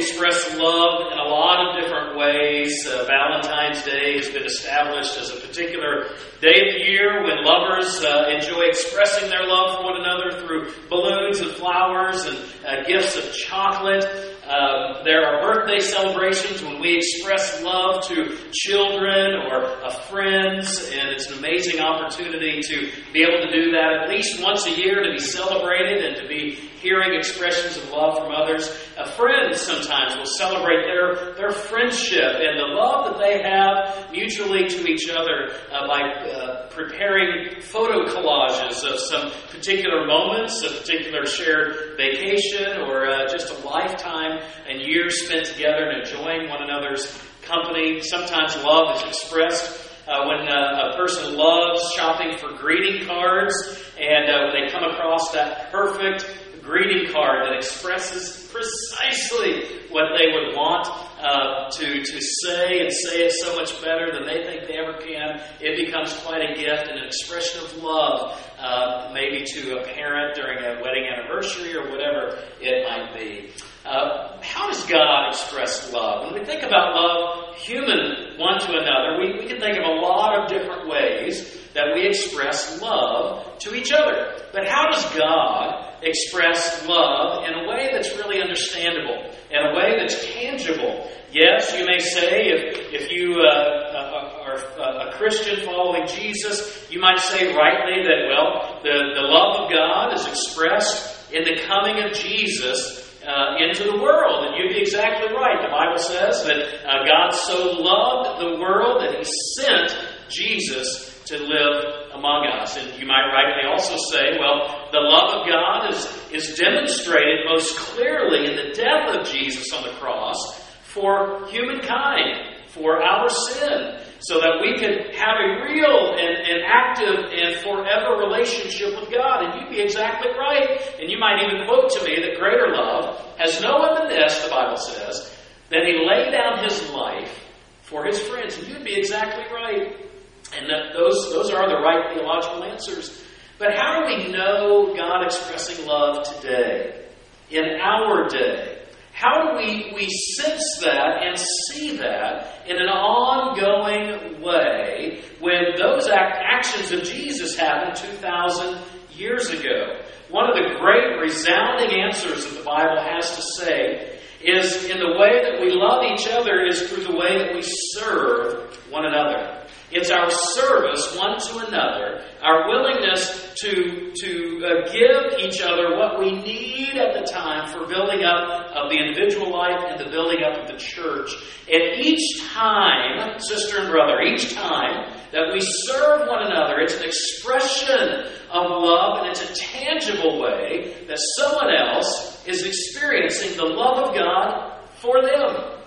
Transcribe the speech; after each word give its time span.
express 0.00 0.56
love 0.56 1.12
in 1.12 1.18
a 1.18 1.28
lot 1.28 1.60
of 1.60 1.82
different 1.82 2.16
ways. 2.16 2.86
Uh, 2.86 3.04
Valentine's 3.04 3.84
Day 3.84 4.16
has 4.16 4.30
been 4.30 4.44
established 4.44 5.18
as 5.18 5.30
a 5.30 5.40
particular 5.46 6.08
day 6.40 6.56
of 6.56 6.72
the 6.72 6.84
year 6.88 7.22
when 7.22 7.44
lovers 7.44 8.02
uh, 8.02 8.32
enjoy 8.34 8.62
expressing 8.62 9.28
their 9.28 9.46
love 9.46 9.76
for 9.76 9.84
one 9.84 10.00
another 10.00 10.40
through 10.40 10.72
balloons 10.88 11.40
and 11.40 11.50
flowers 11.50 12.24
and 12.24 12.38
uh, 12.66 12.82
gifts 12.86 13.16
of 13.16 13.32
chocolate. 13.34 14.04
Um, 14.48 15.04
there 15.04 15.24
are 15.24 15.42
birthday 15.42 15.80
celebrations 15.80 16.62
when 16.62 16.80
we 16.80 16.96
express 16.96 17.62
love 17.62 18.02
to 18.08 18.36
children 18.52 19.34
or 19.46 19.66
uh, 19.84 19.90
friends, 19.90 20.90
and 20.92 21.10
it's 21.10 21.30
an 21.30 21.38
amazing 21.38 21.80
opportunity 21.80 22.60
to 22.62 22.90
be 23.12 23.22
able 23.22 23.46
to 23.46 23.52
do 23.52 23.70
that 23.72 24.04
at 24.04 24.08
least 24.08 24.42
once 24.42 24.66
a 24.66 24.70
year 24.70 25.02
to 25.02 25.12
be 25.12 25.18
celebrated 25.18 26.04
and 26.04 26.16
to 26.16 26.26
be 26.26 26.69
hearing 26.80 27.14
expressions 27.14 27.76
of 27.76 27.90
love 27.90 28.18
from 28.18 28.32
others. 28.32 28.68
A 28.96 29.06
friend 29.12 29.54
sometimes 29.54 30.16
will 30.16 30.26
celebrate 30.26 30.84
their, 30.86 31.34
their 31.34 31.50
friendship 31.50 32.40
and 32.40 32.58
the 32.58 32.74
love 32.74 33.12
that 33.12 33.18
they 33.18 33.42
have 33.42 34.10
mutually 34.10 34.66
to 34.68 34.86
each 34.86 35.08
other 35.10 35.52
uh, 35.70 35.86
by 35.86 36.00
uh, 36.00 36.68
preparing 36.70 37.60
photo 37.60 38.06
collages 38.06 38.82
of 38.84 38.98
some 38.98 39.30
particular 39.50 40.06
moments, 40.06 40.62
a 40.62 40.70
particular 40.80 41.26
shared 41.26 41.96
vacation, 41.96 42.80
or 42.82 43.06
uh, 43.06 43.28
just 43.28 43.52
a 43.52 43.66
lifetime 43.66 44.40
and 44.68 44.80
years 44.80 45.26
spent 45.26 45.44
together 45.46 45.90
and 45.90 46.02
enjoying 46.02 46.48
one 46.48 46.62
another's 46.62 47.06
company. 47.42 48.00
Sometimes 48.00 48.56
love 48.64 48.96
is 48.96 49.02
expressed 49.08 49.90
uh, 50.10 50.26
when 50.26 50.48
uh, 50.48 50.90
a 50.92 50.96
person 50.96 51.36
loves 51.36 51.92
shopping 51.94 52.36
for 52.38 52.56
greeting 52.56 53.06
cards 53.06 53.54
and 53.98 54.28
uh, 54.28 54.50
when 54.52 54.64
they 54.66 54.72
come 54.72 54.84
across 54.84 55.30
that 55.32 55.70
perfect 55.70 56.26
greeting 56.62 57.12
card 57.12 57.46
that 57.46 57.54
expresses 57.54 58.48
precisely 58.52 59.80
what 59.90 60.16
they 60.16 60.26
would 60.32 60.54
want 60.54 60.86
uh, 61.20 61.68
to, 61.70 62.02
to 62.02 62.20
say 62.20 62.80
and 62.80 62.92
say 62.92 63.26
it 63.26 63.32
so 63.32 63.54
much 63.56 63.80
better 63.82 64.12
than 64.12 64.24
they 64.26 64.44
think 64.44 64.66
they 64.66 64.78
ever 64.78 64.98
can, 64.98 65.40
it 65.60 65.86
becomes 65.86 66.12
quite 66.24 66.40
a 66.42 66.54
gift 66.54 66.88
and 66.88 66.98
an 66.98 67.04
expression 67.04 67.62
of 67.64 67.82
love, 67.82 68.40
uh, 68.58 69.10
maybe 69.12 69.44
to 69.44 69.78
a 69.78 69.84
parent 69.84 70.34
during 70.34 70.58
a 70.58 70.82
wedding 70.82 71.06
anniversary 71.06 71.76
or 71.76 71.90
whatever 71.90 72.38
it 72.60 72.88
might 72.88 73.14
be. 73.14 73.50
Uh, 73.84 74.38
how 74.42 74.68
does 74.68 74.84
God 74.86 75.28
express 75.30 75.92
love? 75.92 76.26
When 76.26 76.40
we 76.40 76.46
think 76.46 76.62
about 76.62 76.94
love, 76.94 77.56
human 77.56 78.38
one 78.38 78.60
to 78.60 78.72
another, 78.72 79.18
we, 79.18 79.40
we 79.40 79.46
can 79.46 79.58
think 79.58 79.78
of 79.78 79.84
a 79.84 80.00
lot 80.00 80.38
of 80.38 80.48
different 80.50 80.88
ways 80.88 81.58
that 81.74 81.94
we 81.94 82.06
express 82.06 82.80
love 82.82 83.58
to 83.60 83.74
each 83.74 83.92
other. 83.92 84.34
But 84.52 84.68
how 84.68 84.90
does 84.90 85.04
God 85.16 85.89
express 86.02 86.86
love 86.86 87.44
in 87.44 87.54
a 87.54 87.68
way 87.68 87.90
that's 87.92 88.14
really 88.16 88.40
understandable, 88.40 89.32
in 89.50 89.58
a 89.58 89.74
way 89.74 89.96
that's 89.98 90.24
tangible? 90.32 91.10
Yes, 91.32 91.72
you 91.76 91.86
may 91.86 91.98
say, 91.98 92.48
if, 92.48 92.92
if 92.92 93.10
you 93.10 93.40
uh, 93.40 93.46
uh 93.46 94.30
are 94.40 95.08
a 95.08 95.12
Christian 95.12 95.64
following 95.64 96.06
Jesus, 96.06 96.90
you 96.90 97.00
might 97.00 97.20
say 97.20 97.54
rightly 97.54 98.02
that, 98.02 98.26
well, 98.28 98.80
the, 98.82 99.14
the 99.14 99.26
love 99.26 99.64
of 99.64 99.70
God 99.70 100.14
is 100.14 100.26
expressed 100.26 101.32
in 101.32 101.44
the 101.44 101.62
coming 101.66 102.02
of 102.02 102.12
Jesus 102.12 103.06
uh, 103.26 103.56
into 103.58 103.84
the 103.84 104.02
world. 104.02 104.46
And 104.46 104.56
you'd 104.56 104.74
be 104.74 104.80
exactly 104.80 105.32
right. 105.34 105.60
The 105.62 105.70
Bible 105.70 105.98
says 105.98 106.44
that 106.44 106.86
uh, 106.86 107.04
God 107.06 107.30
so 107.30 107.78
loved 107.78 108.40
the 108.40 108.60
world 108.60 109.02
that 109.02 109.16
He 109.16 109.24
sent 109.56 109.96
Jesus 110.28 111.22
to 111.26 111.38
live 111.38 111.99
among 112.20 112.46
us. 112.46 112.76
And 112.76 113.00
you 113.00 113.06
might 113.06 113.32
rightly 113.32 113.64
also 113.64 113.96
say, 114.12 114.36
well, 114.38 114.88
the 114.92 115.00
love 115.00 115.40
of 115.40 115.48
God 115.48 115.88
is, 115.88 116.04
is 116.30 116.58
demonstrated 116.58 117.48
most 117.48 117.76
clearly 117.76 118.46
in 118.46 118.56
the 118.56 118.74
death 118.76 119.16
of 119.16 119.26
Jesus 119.26 119.72
on 119.72 119.84
the 119.84 119.96
cross 119.98 120.36
for 120.82 121.46
humankind, 121.48 122.68
for 122.68 123.02
our 123.02 123.28
sin, 123.28 124.04
so 124.20 124.38
that 124.38 124.60
we 124.60 124.76
could 124.76 125.14
have 125.16 125.36
a 125.40 125.64
real 125.64 126.12
and, 126.12 126.36
and 126.44 126.60
active 126.66 127.24
and 127.32 127.56
forever 127.64 128.20
relationship 128.20 129.00
with 129.00 129.10
God. 129.10 129.44
And 129.44 129.60
you'd 129.60 129.70
be 129.70 129.80
exactly 129.80 130.30
right. 130.38 130.78
And 131.00 131.10
you 131.10 131.18
might 131.18 131.42
even 131.42 131.66
quote 131.66 131.90
to 131.92 132.04
me 132.04 132.20
that 132.20 132.38
greater 132.38 132.68
love 132.68 133.16
has 133.38 133.60
no 133.62 133.78
one 133.78 133.94
than 133.94 134.08
this, 134.08 134.44
the 134.44 134.50
Bible 134.50 134.76
says, 134.76 135.34
that 135.70 135.86
he 135.86 136.04
laid 136.06 136.32
down 136.32 136.62
his 136.62 136.90
life 136.90 137.46
for 137.82 138.04
his 138.04 138.20
friends. 138.20 138.58
And 138.58 138.68
you'd 138.68 138.84
be 138.84 138.98
exactly 138.98 139.44
right. 139.52 140.09
And 140.56 140.68
that 140.68 140.92
those, 140.94 141.30
those 141.32 141.50
are 141.50 141.68
the 141.68 141.80
right 141.80 142.12
theological 142.14 142.64
answers. 142.64 143.24
But 143.58 143.76
how 143.76 144.00
do 144.00 144.06
we 144.06 144.32
know 144.32 144.94
God 144.96 145.24
expressing 145.24 145.86
love 145.86 146.26
today, 146.36 147.06
in 147.50 147.64
our 147.80 148.28
day? 148.28 148.78
How 149.12 149.50
do 149.50 149.56
we, 149.58 149.92
we 149.94 150.08
sense 150.08 150.80
that 150.82 151.22
and 151.22 151.38
see 151.38 151.98
that 151.98 152.66
in 152.66 152.76
an 152.76 152.88
ongoing 152.88 154.40
way 154.40 155.22
when 155.40 155.76
those 155.76 156.08
act, 156.08 156.38
actions 156.42 156.90
of 156.90 157.02
Jesus 157.02 157.54
happened 157.54 157.96
2,000 157.96 158.82
years 159.10 159.50
ago? 159.50 160.00
One 160.30 160.48
of 160.48 160.56
the 160.56 160.78
great 160.80 161.20
resounding 161.20 162.00
answers 162.00 162.46
that 162.46 162.58
the 162.58 162.64
Bible 162.64 162.98
has 162.98 163.36
to 163.36 163.42
say 163.42 164.20
is 164.42 164.88
in 164.88 164.98
the 164.98 165.18
way 165.18 165.42
that 165.42 165.60
we 165.60 165.72
love 165.74 166.02
each 166.04 166.26
other 166.28 166.64
is 166.64 166.88
through 166.88 167.04
the 167.04 167.16
way 167.16 167.36
that 167.36 167.54
we 167.54 167.62
serve 167.62 168.74
one 168.90 169.04
another. 169.04 169.66
It's 169.92 170.10
our 170.10 170.30
service 170.30 171.16
one 171.16 171.38
to 171.38 171.66
another, 171.66 172.22
our 172.42 172.68
willingness 172.68 173.52
to, 173.60 174.12
to 174.14 174.64
uh, 174.64 174.92
give 174.92 175.38
each 175.40 175.60
other 175.60 175.96
what 175.96 176.20
we 176.20 176.30
need 176.30 176.96
at 176.96 177.14
the 177.14 177.26
time 177.26 177.68
for 177.72 177.86
building 177.88 178.22
up 178.22 178.70
of 178.70 178.88
the 178.88 178.96
individual 178.96 179.50
life 179.52 179.80
and 179.88 179.98
the 179.98 180.08
building 180.10 180.44
up 180.44 180.58
of 180.62 180.68
the 180.68 180.78
church. 180.78 181.30
And 181.68 182.00
each 182.00 182.40
time, 182.52 183.38
sister 183.40 183.80
and 183.80 183.90
brother, 183.90 184.20
each 184.22 184.54
time 184.54 185.12
that 185.32 185.50
we 185.52 185.60
serve 185.60 186.28
one 186.28 186.46
another, 186.46 186.78
it's 186.78 186.94
an 186.94 187.04
expression 187.04 188.30
of 188.50 188.70
love 188.70 189.18
and 189.20 189.28
it's 189.28 189.42
a 189.42 189.54
tangible 189.54 190.40
way 190.40 191.04
that 191.08 191.18
someone 191.36 191.74
else 191.74 192.46
is 192.46 192.64
experiencing 192.64 193.56
the 193.56 193.64
love 193.64 194.08
of 194.08 194.14
God 194.14 194.86
for 195.00 195.20
them. 195.22 195.79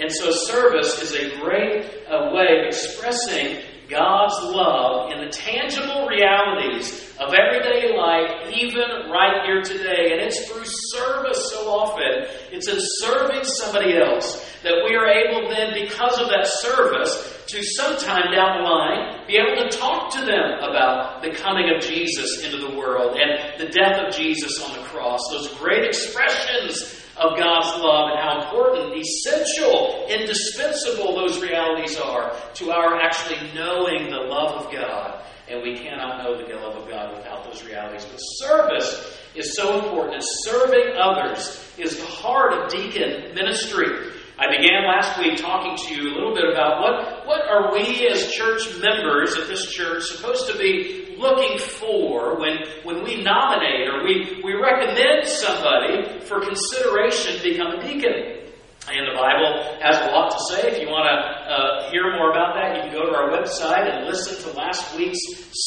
And 0.00 0.10
so, 0.10 0.30
service 0.32 1.00
is 1.02 1.14
a 1.14 1.40
great 1.40 1.86
uh, 2.08 2.32
way 2.34 2.58
of 2.58 2.66
expressing 2.66 3.62
God's 3.88 4.34
love 4.42 5.12
in 5.12 5.24
the 5.24 5.30
tangible 5.30 6.06
realities 6.08 7.14
of 7.20 7.32
everyday 7.32 7.96
life, 7.96 8.50
even 8.52 9.10
right 9.10 9.44
here 9.46 9.62
today. 9.62 10.12
And 10.12 10.20
it's 10.20 10.48
through 10.48 10.64
service 10.64 11.50
so 11.52 11.68
often, 11.68 12.26
it's 12.50 12.66
in 12.66 12.78
serving 12.80 13.44
somebody 13.44 13.96
else 13.96 14.40
that 14.62 14.82
we 14.88 14.96
are 14.96 15.06
able 15.06 15.48
then, 15.48 15.74
because 15.74 16.18
of 16.18 16.28
that 16.28 16.46
service, 16.46 17.44
to 17.46 17.62
sometime 17.62 18.32
down 18.32 18.58
the 18.58 18.64
line 18.64 19.26
be 19.28 19.36
able 19.36 19.68
to 19.68 19.76
talk 19.76 20.10
to 20.14 20.20
them 20.20 20.58
about 20.58 21.22
the 21.22 21.30
coming 21.30 21.70
of 21.74 21.82
Jesus 21.82 22.42
into 22.42 22.56
the 22.56 22.76
world 22.76 23.16
and 23.16 23.60
the 23.60 23.70
death 23.70 24.00
of 24.00 24.14
Jesus 24.14 24.60
on 24.64 24.76
the 24.76 24.82
cross. 24.88 25.20
Those 25.30 25.54
great 25.58 25.84
expressions 25.84 27.03
of 27.16 27.38
God's 27.38 27.80
love 27.80 28.10
and 28.10 28.18
how 28.18 28.42
important, 28.42 28.94
essential, 28.96 30.06
indispensable 30.08 31.14
those 31.14 31.40
realities 31.40 31.96
are 31.98 32.34
to 32.54 32.70
our 32.70 33.00
actually 33.00 33.38
knowing 33.54 34.10
the 34.10 34.26
love 34.28 34.64
of 34.64 34.72
God. 34.72 35.22
And 35.48 35.62
we 35.62 35.76
cannot 35.78 36.22
know 36.22 36.36
the 36.36 36.54
love 36.54 36.76
of 36.76 36.88
God 36.88 37.16
without 37.16 37.44
those 37.44 37.62
realities. 37.64 38.04
But 38.04 38.16
service 38.16 39.20
is 39.34 39.54
so 39.54 39.78
important, 39.78 40.14
and 40.14 40.24
serving 40.24 40.94
others 40.96 41.72
is 41.76 41.98
the 41.98 42.06
heart 42.06 42.54
of 42.54 42.70
deacon 42.70 43.34
ministry. 43.34 44.10
I 44.36 44.50
began 44.50 44.84
last 44.84 45.18
week 45.18 45.38
talking 45.38 45.76
to 45.76 45.94
you 45.94 46.10
a 46.10 46.14
little 46.14 46.34
bit 46.34 46.50
about 46.50 46.80
what, 46.80 47.26
what 47.26 47.48
are 47.48 47.72
we 47.72 48.08
as 48.08 48.32
church 48.32 48.62
members 48.80 49.36
at 49.36 49.46
this 49.46 49.70
church 49.70 50.04
supposed 50.04 50.50
to 50.50 50.58
be 50.58 51.03
looking 51.18 51.58
for 51.58 52.38
when, 52.38 52.58
when 52.82 53.02
we 53.02 53.22
nominate 53.22 53.88
or 53.88 54.04
we, 54.04 54.40
we 54.44 54.54
recommend 54.54 55.26
somebody 55.26 56.20
for 56.20 56.40
consideration 56.40 57.36
to 57.38 57.42
become 57.42 57.78
a 57.78 57.82
deacon. 57.82 58.40
And 58.86 59.08
the 59.08 59.16
Bible 59.16 59.78
has 59.80 59.96
a 59.96 60.12
lot 60.12 60.30
to 60.30 60.38
say. 60.50 60.70
If 60.72 60.78
you 60.78 60.88
want 60.88 61.08
to 61.08 61.16
uh, 61.16 61.90
hear 61.90 62.12
more 62.12 62.30
about 62.30 62.54
that, 62.54 62.76
you 62.76 62.82
can 62.82 62.92
go 62.92 63.06
to 63.06 63.16
our 63.16 63.30
website 63.30 63.88
and 63.90 64.06
listen 64.06 64.36
to 64.44 64.58
last 64.58 64.94
week's 64.96 65.18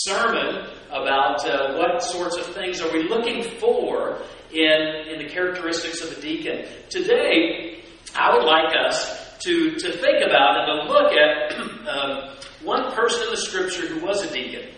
sermon 0.06 0.68
about 0.92 1.44
uh, 1.48 1.78
what 1.78 2.04
sorts 2.04 2.38
of 2.38 2.46
things 2.54 2.80
are 2.80 2.92
we 2.94 3.10
looking 3.10 3.44
for 3.60 4.22
in, 4.52 5.08
in 5.10 5.18
the 5.18 5.30
characteristics 5.30 6.02
of 6.02 6.16
a 6.16 6.22
deacon. 6.22 6.68
Today, 6.90 7.84
I 8.16 8.36
would 8.36 8.46
like 8.46 8.76
us 8.78 9.40
to, 9.40 9.72
to 9.72 9.92
think 9.98 10.24
about 10.24 10.70
and 10.70 10.88
to 10.88 10.94
look 10.94 11.12
at 11.14 11.54
um, 11.88 12.38
one 12.64 12.92
person 12.94 13.24
in 13.24 13.32
the 13.32 13.38
Scripture 13.38 13.88
who 13.88 14.06
was 14.06 14.24
a 14.24 14.32
deacon 14.32 14.70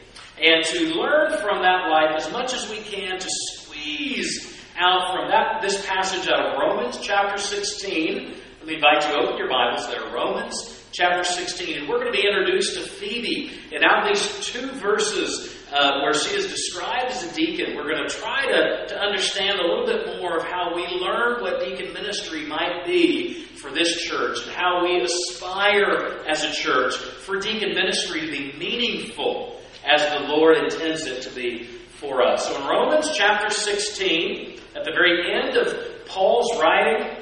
and 0.41 0.63
to 0.65 0.93
learn 0.95 1.37
from 1.39 1.61
that 1.61 1.89
life 1.89 2.15
as 2.15 2.31
much 2.31 2.53
as 2.53 2.69
we 2.69 2.77
can 2.79 3.19
to 3.19 3.27
squeeze 3.29 4.57
out 4.77 5.13
from 5.13 5.29
that 5.29 5.61
this 5.61 5.85
passage 5.85 6.29
out 6.29 6.53
of 6.53 6.59
Romans 6.59 6.97
chapter 7.01 7.37
16. 7.37 8.35
Let 8.59 8.67
me 8.67 8.75
invite 8.75 9.05
you 9.05 9.13
to 9.13 9.19
open 9.19 9.37
your 9.37 9.49
Bibles 9.49 9.87
there. 9.87 10.13
Romans 10.13 10.85
chapter 10.91 11.23
16. 11.23 11.79
And 11.79 11.89
we're 11.89 11.99
going 11.99 12.11
to 12.13 12.17
be 12.17 12.25
introduced 12.25 12.75
to 12.75 12.81
Phoebe. 12.81 13.51
And 13.73 13.83
out 13.83 14.03
of 14.03 14.15
these 14.15 14.45
two 14.45 14.71
verses 14.79 15.59
uh, 15.71 15.99
where 16.01 16.13
she 16.13 16.35
is 16.35 16.47
described 16.47 17.11
as 17.11 17.23
a 17.23 17.35
deacon. 17.35 17.75
We're 17.75 17.89
going 17.89 18.07
to 18.07 18.09
try 18.09 18.45
to, 18.45 18.87
to 18.87 18.99
understand 18.99 19.59
a 19.59 19.63
little 19.63 19.85
bit 19.85 20.19
more 20.19 20.37
of 20.37 20.43
how 20.45 20.73
we 20.75 20.87
learn 20.87 21.41
what 21.41 21.59
deacon 21.59 21.93
ministry 21.93 22.45
might 22.45 22.85
be 22.85 23.43
for 23.43 23.69
this 23.71 24.01
church 24.01 24.41
and 24.43 24.51
how 24.51 24.83
we 24.83 25.01
aspire 25.01 26.23
as 26.27 26.43
a 26.43 26.51
church 26.51 26.95
for 26.95 27.39
deacon 27.39 27.75
ministry 27.75 28.21
to 28.21 28.31
be 28.31 28.53
meaningful 28.57 29.61
as 29.85 30.01
the 30.19 30.27
Lord 30.27 30.57
intends 30.57 31.05
it 31.05 31.21
to 31.23 31.29
be 31.31 31.65
for 31.99 32.21
us. 32.21 32.47
So 32.47 32.61
in 32.61 32.67
Romans 32.67 33.11
chapter 33.13 33.49
16, 33.49 34.59
at 34.75 34.85
the 34.85 34.91
very 34.91 35.33
end 35.33 35.57
of 35.57 36.05
Paul's 36.05 36.59
writing, 36.59 37.19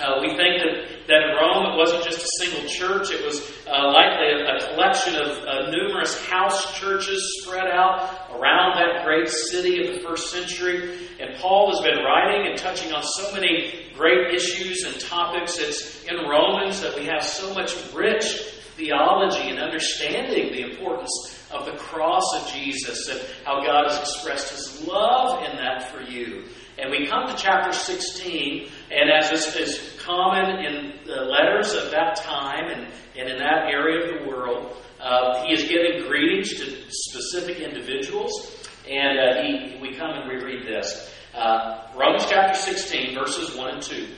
uh, 0.00 0.20
we 0.22 0.28
think 0.36 0.62
that, 0.62 1.06
that 1.06 1.22
in 1.22 1.36
Rome 1.36 1.72
it 1.72 1.76
wasn't 1.76 2.04
just 2.04 2.22
a 2.22 2.44
single 2.44 2.66
church, 2.68 3.10
it 3.10 3.24
was 3.24 3.40
uh, 3.66 3.92
likely 3.92 4.28
a, 4.28 4.56
a, 4.56 4.72
collection 4.72 5.16
of 5.16 5.28
uh, 5.44 5.70
numerous 5.70 6.24
house 6.26 6.78
churches 6.78 7.42
spread 7.42 7.66
out 7.66 8.30
around 8.30 8.76
that 8.76 9.04
great 9.04 9.28
city 9.28 9.86
of 9.86 9.94
the 9.94 10.00
first 10.00 10.30
century. 10.30 11.08
And 11.20 11.36
Paul 11.36 11.70
has 11.70 11.80
been 11.84 12.02
writing 12.02 12.48
and 12.48 12.58
touching 12.58 12.92
on 12.92 13.02
so 13.02 13.32
many 13.34 13.90
great 13.94 14.34
issues 14.34 14.84
and 14.84 14.98
topics. 14.98 15.58
It's 15.58 16.04
in 16.04 16.16
Romans 16.26 16.80
that 16.80 16.96
we 16.96 17.04
have 17.06 17.22
so 17.22 17.52
much 17.52 17.74
rich 17.92 18.61
theology 18.76 19.48
and 19.48 19.58
understanding 19.58 20.52
the 20.52 20.70
importance 20.70 21.46
of 21.50 21.66
the 21.66 21.72
cross 21.72 22.24
of 22.34 22.52
Jesus 22.52 23.08
and 23.08 23.20
how 23.44 23.62
God 23.64 23.90
has 23.90 23.98
expressed 24.00 24.50
his 24.50 24.86
love 24.86 25.44
in 25.44 25.56
that 25.56 25.90
for 25.90 26.02
you. 26.02 26.44
And 26.78 26.90
we 26.90 27.06
come 27.06 27.26
to 27.26 27.34
chapter 27.36 27.72
16, 27.72 28.68
and 28.90 29.10
as 29.10 29.30
is, 29.30 29.54
is 29.56 30.00
common 30.00 30.64
in 30.64 30.94
the 31.04 31.22
letters 31.22 31.74
of 31.74 31.90
that 31.90 32.16
time 32.16 32.70
and, 32.70 32.88
and 33.16 33.28
in 33.28 33.38
that 33.38 33.68
area 33.68 34.04
of 34.04 34.22
the 34.22 34.28
world, 34.28 34.76
uh, 34.98 35.44
he 35.44 35.52
is 35.52 35.64
giving 35.64 36.08
greetings 36.08 36.54
to 36.54 36.90
specific 36.90 37.58
individuals. 37.58 38.56
And 38.88 39.18
uh, 39.18 39.42
he, 39.42 39.78
we 39.80 39.94
come 39.94 40.10
and 40.10 40.28
we 40.28 40.44
read 40.44 40.66
this. 40.66 41.12
Uh, 41.34 41.88
Romans 41.96 42.26
chapter 42.28 42.58
16, 42.58 43.14
verses 43.14 43.54
1 43.56 43.74
and 43.74 43.82
2. 43.82 44.08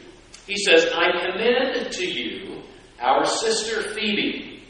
He 0.46 0.56
says, 0.56 0.86
I 0.94 1.10
commend 1.26 1.90
to 1.92 2.06
you 2.06 2.62
our 3.04 3.26
sister 3.26 3.82
Phoebe, 3.82 4.62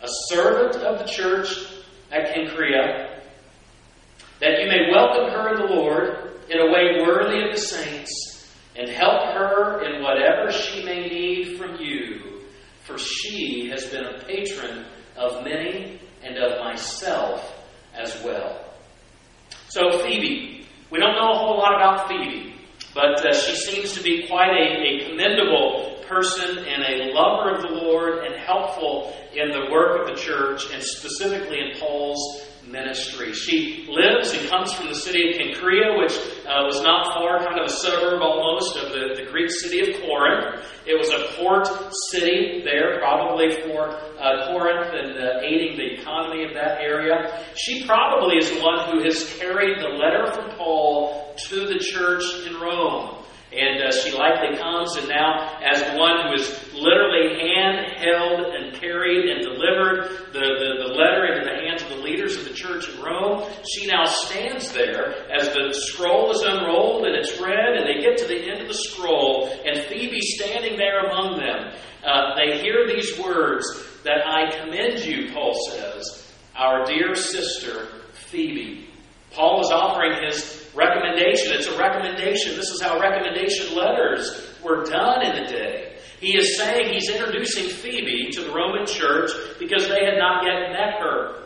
a 0.00 0.06
servant 0.28 0.76
of 0.76 1.00
the 1.00 1.04
church 1.04 1.48
at 2.12 2.32
Cenchrea, 2.32 3.20
that 4.38 4.60
you 4.60 4.68
may 4.68 4.90
welcome 4.92 5.30
her 5.32 5.54
in 5.54 5.60
the 5.60 5.74
Lord 5.74 6.40
in 6.48 6.60
a 6.60 6.72
way 6.72 7.02
worthy 7.04 7.44
of 7.44 7.52
the 7.52 7.60
saints, 7.60 8.48
and 8.76 8.88
help 8.88 9.34
her 9.34 9.82
in 9.84 10.02
whatever 10.02 10.52
she 10.52 10.84
may 10.84 11.08
need 11.08 11.58
from 11.58 11.76
you, 11.76 12.42
for 12.84 12.96
she 12.96 13.68
has 13.70 13.84
been 13.86 14.04
a 14.04 14.24
patron 14.24 14.84
of 15.16 15.44
many 15.44 16.00
and 16.22 16.36
of 16.38 16.60
myself 16.64 17.60
as 17.94 18.22
well. 18.24 18.72
So, 19.68 19.98
Phoebe, 19.98 20.64
we 20.90 20.98
don't 20.98 21.14
know 21.14 21.32
a 21.32 21.38
whole 21.38 21.58
lot 21.58 21.74
about 21.74 22.08
Phoebe, 22.08 22.54
but 22.94 23.24
uh, 23.26 23.32
she 23.32 23.54
seems 23.56 23.92
to 23.94 24.02
be 24.02 24.26
quite 24.28 24.50
a, 24.50 25.04
a 25.04 25.08
commendable 25.08 25.89
person 26.10 26.58
and 26.58 26.82
a 26.82 27.14
lover 27.14 27.54
of 27.54 27.62
the 27.62 27.68
Lord 27.68 28.24
and 28.24 28.34
helpful 28.34 29.14
in 29.32 29.50
the 29.50 29.70
work 29.70 30.00
of 30.00 30.14
the 30.14 30.20
church, 30.20 30.66
and 30.72 30.82
specifically 30.82 31.58
in 31.60 31.78
Paul's 31.78 32.42
ministry. 32.66 33.32
She 33.32 33.88
lives 33.88 34.32
and 34.32 34.48
comes 34.48 34.72
from 34.72 34.88
the 34.88 34.94
city 34.94 35.30
of 35.30 35.36
Cenchrea, 35.36 35.98
which 35.98 36.12
uh, 36.46 36.62
was 36.66 36.82
not 36.82 37.14
far, 37.14 37.38
kind 37.38 37.58
of 37.58 37.66
a 37.66 37.68
suburb 37.68 38.22
almost 38.22 38.76
of 38.76 38.92
the, 38.92 39.22
the 39.22 39.30
Greek 39.30 39.50
city 39.50 39.80
of 39.80 40.00
Corinth. 40.02 40.64
It 40.86 40.98
was 40.98 41.10
a 41.10 41.36
port 41.36 41.68
city 42.10 42.62
there, 42.64 42.98
probably 42.98 43.62
for 43.62 43.90
uh, 43.90 44.52
Corinth 44.52 44.92
and 44.92 45.18
uh, 45.18 45.40
aiding 45.42 45.76
the 45.76 46.00
economy 46.00 46.44
of 46.44 46.54
that 46.54 46.80
area. 46.80 47.44
She 47.56 47.86
probably 47.86 48.36
is 48.36 48.50
the 48.50 48.60
one 48.60 48.90
who 48.90 49.04
has 49.04 49.32
carried 49.38 49.78
the 49.78 49.88
letter 49.88 50.32
from 50.32 50.50
Paul 50.56 51.34
to 51.48 51.66
the 51.66 51.78
church 51.78 52.24
in 52.46 52.60
Rome. 52.60 53.19
And 53.52 53.82
uh, 53.82 53.90
she 53.90 54.16
likely 54.16 54.56
comes, 54.58 54.94
and 54.94 55.08
now, 55.08 55.58
as 55.60 55.82
one 55.98 56.26
who 56.26 56.38
has 56.38 56.72
literally 56.72 57.34
hand 57.40 57.98
held 57.98 58.54
and 58.54 58.80
carried 58.80 59.28
and 59.28 59.42
delivered 59.42 60.32
the, 60.32 60.38
the, 60.38 60.86
the, 60.86 60.94
letter 60.94 61.26
into 61.26 61.44
the 61.44 61.56
hands 61.56 61.82
of 61.82 61.88
the 61.88 61.96
leaders 61.96 62.36
of 62.36 62.44
the 62.44 62.54
church 62.54 62.88
in 62.88 63.02
Rome, 63.02 63.50
she 63.68 63.88
now 63.88 64.04
stands 64.04 64.72
there 64.72 65.28
as 65.32 65.48
the 65.48 65.74
scroll 65.74 66.30
is 66.30 66.42
unrolled 66.42 67.06
and 67.06 67.16
it's 67.16 67.40
read, 67.40 67.74
and 67.74 67.88
they 67.88 68.00
get 68.00 68.18
to 68.18 68.26
the 68.28 68.38
end 68.38 68.62
of 68.62 68.68
the 68.68 68.74
scroll, 68.74 69.50
and 69.66 69.84
Phoebe 69.86 70.20
standing 70.20 70.78
there 70.78 71.10
among 71.10 71.40
them. 71.40 71.74
Uh, 72.04 72.36
they 72.36 72.60
hear 72.60 72.86
these 72.86 73.18
words 73.18 73.66
that 74.04 74.26
I 74.26 74.48
commend 74.56 75.04
you, 75.04 75.32
Paul 75.34 75.58
says, 75.70 76.32
our 76.54 76.84
dear 76.84 77.16
sister 77.16 77.88
Phoebe. 78.12 78.86
Paul 79.32 79.60
is 79.60 79.70
offering 80.00 80.24
his 80.24 80.68
recommendation. 80.74 81.52
It's 81.52 81.66
a 81.66 81.78
recommendation. 81.78 82.56
This 82.56 82.70
is 82.70 82.80
how 82.82 82.98
recommendation 82.98 83.76
letters 83.76 84.54
were 84.62 84.84
done 84.84 85.22
in 85.22 85.44
the 85.44 85.50
day. 85.50 85.98
He 86.20 86.36
is 86.36 86.56
saying 86.58 86.92
he's 86.92 87.08
introducing 87.08 87.68
Phoebe 87.68 88.30
to 88.32 88.42
the 88.42 88.52
Roman 88.52 88.86
church 88.86 89.30
because 89.58 89.88
they 89.88 90.04
had 90.04 90.18
not 90.18 90.44
yet 90.44 90.72
met 90.72 91.00
her. 91.00 91.36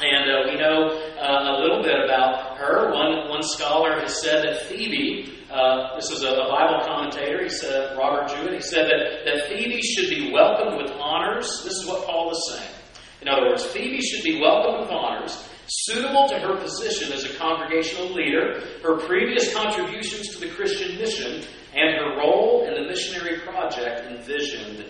And 0.00 0.30
uh, 0.30 0.50
we 0.50 0.56
know 0.56 0.88
uh, 1.20 1.56
a 1.56 1.60
little 1.60 1.82
bit 1.82 2.04
about 2.04 2.56
her. 2.58 2.92
One, 2.92 3.28
one 3.28 3.42
scholar 3.42 4.00
has 4.00 4.22
said 4.22 4.44
that 4.44 4.62
Phoebe, 4.66 5.44
uh, 5.50 5.96
this 5.96 6.10
is 6.10 6.22
a, 6.22 6.28
a, 6.28 6.48
Bible 6.48 6.86
commentator, 6.86 7.42
he 7.42 7.50
said, 7.50 7.98
Robert 7.98 8.28
Jewett, 8.28 8.54
he 8.54 8.60
said 8.60 8.88
that, 8.88 9.24
that 9.26 9.48
Phoebe 9.48 9.82
should 9.82 10.08
be 10.08 10.32
welcomed 10.32 10.80
with 10.80 10.92
honors. 10.92 11.62
This 11.64 11.74
is 11.74 11.86
what 11.86 12.06
Paul 12.06 12.30
is 12.30 12.52
saying. 12.52 12.74
In 13.20 13.28
other 13.28 13.48
words, 13.48 13.64
Phoebe 13.66 14.00
should 14.00 14.22
be 14.22 14.40
welcomed 14.40 14.80
with 14.80 14.90
honors 14.90 15.49
suitable 15.70 16.28
to 16.28 16.38
her 16.38 16.56
position 16.56 17.12
as 17.12 17.24
a 17.24 17.34
congregational 17.36 18.12
leader, 18.12 18.60
her 18.82 18.96
previous 19.06 19.54
contributions 19.54 20.28
to 20.30 20.40
the 20.40 20.50
Christian 20.50 20.98
mission, 20.98 21.44
and 21.74 21.96
her 21.96 22.18
role 22.18 22.66
in 22.66 22.74
the 22.74 22.88
missionary 22.88 23.38
project 23.40 24.06
envisioned 24.06 24.84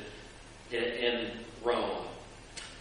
in, 0.71 0.83
in 0.83 1.31
Rome. 1.63 2.07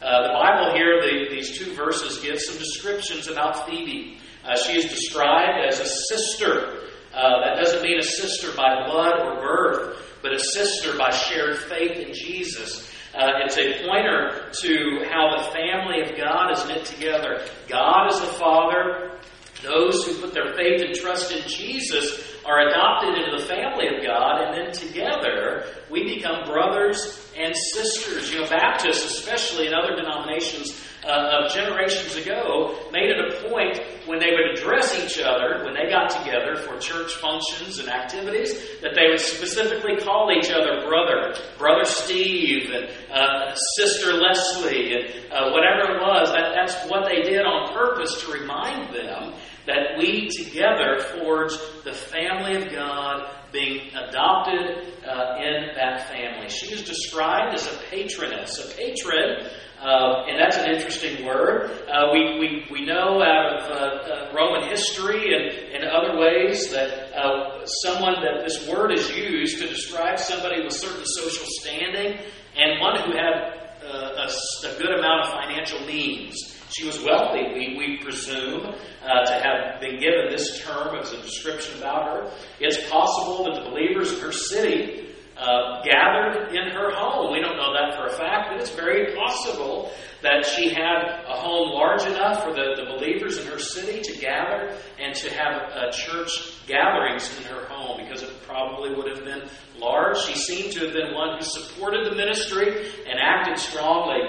Uh, 0.01 0.27
the 0.27 0.33
Bible 0.33 0.73
here, 0.75 1.01
the, 1.01 1.29
these 1.29 1.57
two 1.57 1.73
verses, 1.75 2.19
give 2.19 2.39
some 2.39 2.57
descriptions 2.57 3.27
about 3.27 3.67
Phoebe. 3.67 4.17
Uh, 4.45 4.55
she 4.55 4.77
is 4.77 4.85
described 4.85 5.67
as 5.67 5.81
a 5.81 5.85
sister. 5.85 6.83
Uh, 7.13 7.41
that 7.43 7.61
doesn't 7.61 7.83
mean 7.83 7.99
a 7.99 8.03
sister 8.03 8.55
by 8.55 8.85
blood 8.85 9.19
or 9.19 9.41
birth, 9.41 10.17
but 10.21 10.31
a 10.33 10.39
sister 10.39 10.97
by 10.97 11.09
shared 11.09 11.57
faith 11.57 11.97
in 11.97 12.13
Jesus. 12.13 12.88
Uh, 13.13 13.41
it's 13.43 13.57
a 13.57 13.87
pointer 13.87 14.49
to 14.61 15.05
how 15.09 15.35
the 15.37 15.51
family 15.51 16.01
of 16.01 16.15
God 16.15 16.51
is 16.51 16.65
knit 16.67 16.85
together. 16.85 17.43
God 17.67 18.11
is 18.11 18.19
the 18.19 18.27
father. 18.37 19.17
Those 19.63 20.05
who 20.05 20.21
put 20.21 20.33
their 20.33 20.53
faith 20.55 20.81
and 20.81 20.93
trust 20.93 21.31
in 21.31 21.47
Jesus 21.47 22.37
are 22.45 22.67
adopted 22.67 23.15
into 23.17 23.37
the 23.37 23.45
family 23.45 23.87
of 23.87 24.03
God, 24.05 24.41
and 24.41 24.55
then 24.55 24.71
together 24.71 25.65
we 25.89 26.15
become 26.15 26.45
brothers 26.45 27.28
and 27.39 27.55
sisters. 27.55 28.31
You 28.31 28.41
know, 28.41 28.49
Baptists, 28.49 29.05
especially 29.05 29.67
in 29.67 29.73
other 29.73 29.95
denominations, 29.95 30.79
uh, 31.05 31.43
of 31.43 31.51
generations 31.51 32.15
ago 32.17 32.75
made 32.91 33.09
it 33.09 33.19
a 33.19 33.49
point 33.49 33.79
when 34.05 34.19
they 34.19 34.31
would 34.31 34.57
address 34.57 34.93
each 34.99 35.23
other, 35.23 35.63
when 35.63 35.73
they 35.73 35.89
got 35.89 36.09
together 36.09 36.55
for 36.57 36.77
church 36.77 37.13
functions 37.15 37.79
and 37.79 37.89
activities, 37.89 38.53
that 38.81 38.95
they 38.95 39.07
would 39.07 39.19
specifically 39.19 39.95
call 39.97 40.31
each 40.31 40.51
other 40.51 40.85
brother, 40.87 41.33
brother 41.57 41.85
Steve, 41.85 42.69
and 42.71 42.89
uh, 43.11 43.55
sister 43.77 44.13
Leslie, 44.13 44.93
and 44.93 45.31
uh, 45.31 45.51
whatever 45.51 45.95
it 45.95 46.01
was. 46.01 46.31
That, 46.33 46.53
that's 46.53 46.75
what 46.89 47.05
they 47.05 47.21
did 47.21 47.45
on 47.45 47.73
purpose 47.73 48.21
to 48.25 48.31
remind 48.33 48.93
them 48.93 49.33
that 49.65 49.97
we 49.97 50.29
together 50.29 50.99
forge 51.19 51.53
the 51.83 51.93
family 51.93 52.55
of 52.55 52.71
God 52.71 53.29
being 53.51 53.93
adopted 53.95 54.93
uh, 55.07 55.37
in 55.37 55.75
that 55.75 56.07
family. 56.09 56.49
She 56.49 56.73
is 56.73 56.83
described 56.83 57.55
as 57.55 57.67
a 57.67 57.77
patroness. 57.89 58.59
A 58.59 58.75
patron 58.75 59.49
uh, 59.81 60.25
and 60.27 60.37
that's 60.37 60.57
an 60.57 60.69
interesting 60.69 61.25
word. 61.25 61.71
Uh, 61.87 62.09
we, 62.11 62.37
we, 62.37 62.67
we 62.69 62.85
know 62.85 63.23
out 63.23 63.61
of 63.61 63.71
uh, 63.71 63.75
uh 63.75 64.31
Roman 64.35 64.67
history 64.67 65.33
and, 65.33 65.73
and 65.73 65.85
other 65.85 66.19
ways 66.19 66.69
that 66.71 67.15
uh, 67.17 67.65
someone 67.65 68.15
that 68.15 68.43
this 68.45 68.67
word 68.67 68.91
is 68.91 69.09
used 69.15 69.57
to 69.59 69.69
describe 69.69 70.19
somebody 70.19 70.61
with 70.61 70.73
certain 70.73 71.05
social 71.05 71.45
standing 71.61 72.19
and 72.57 72.81
one 72.81 72.99
who 73.03 73.15
had 73.15 73.55
a, 73.81 74.27
a, 74.27 74.77
good 74.77 74.99
amount 74.99 75.25
of 75.25 75.31
financial 75.31 75.79
means. 75.85 76.58
She 76.69 76.85
was 76.85 77.03
wealthy, 77.03 77.53
we, 77.53 77.75
we 77.77 77.97
presume, 78.03 78.61
to 78.61 79.33
have 79.43 79.81
been 79.81 79.99
given 79.99 80.29
this 80.29 80.61
term 80.63 80.95
as 80.95 81.11
a 81.11 81.21
description 81.21 81.77
about 81.79 82.05
her. 82.05 82.31
It's 82.59 82.89
possible 82.89 83.45
that 83.45 83.63
the 83.63 83.69
believers 83.69 84.13
in 84.13 84.19
her 84.21 84.31
city 84.31 85.09
uh, 85.39 85.81
gathered 85.83 86.53
in 86.53 86.69
her 86.71 86.91
home. 86.93 87.31
We 87.31 87.39
don't 87.39 87.55
know 87.55 87.73
that 87.73 87.95
for 87.95 88.07
a 88.07 88.11
fact, 88.11 88.49
but 88.51 88.61
it's 88.61 88.71
very 88.71 89.15
possible 89.15 89.91
that 90.21 90.45
she 90.45 90.67
had 90.69 91.23
a 91.25 91.33
home 91.33 91.69
large 91.71 92.05
enough 92.05 92.43
for 92.43 92.51
the, 92.51 92.75
the 92.75 92.85
believers 92.97 93.37
in 93.37 93.47
her 93.47 93.57
city 93.57 94.01
to 94.01 94.19
gather 94.19 94.75
and 94.99 95.15
to 95.15 95.33
have 95.33 95.71
uh, 95.71 95.91
church 95.91 96.67
gatherings 96.67 97.37
in 97.37 97.43
her 97.45 97.65
home 97.67 98.01
because 98.03 98.21
it 98.21 98.29
probably 98.45 98.93
would 98.93 99.07
have 99.07 99.23
been 99.23 99.49
large. 99.77 100.17
She 100.19 100.35
seemed 100.35 100.73
to 100.73 100.81
have 100.81 100.93
been 100.93 101.13
one 101.13 101.37
who 101.37 101.43
supported 101.45 102.11
the 102.11 102.15
ministry 102.15 102.91
and 103.07 103.17
acted 103.17 103.57
strongly 103.57 104.19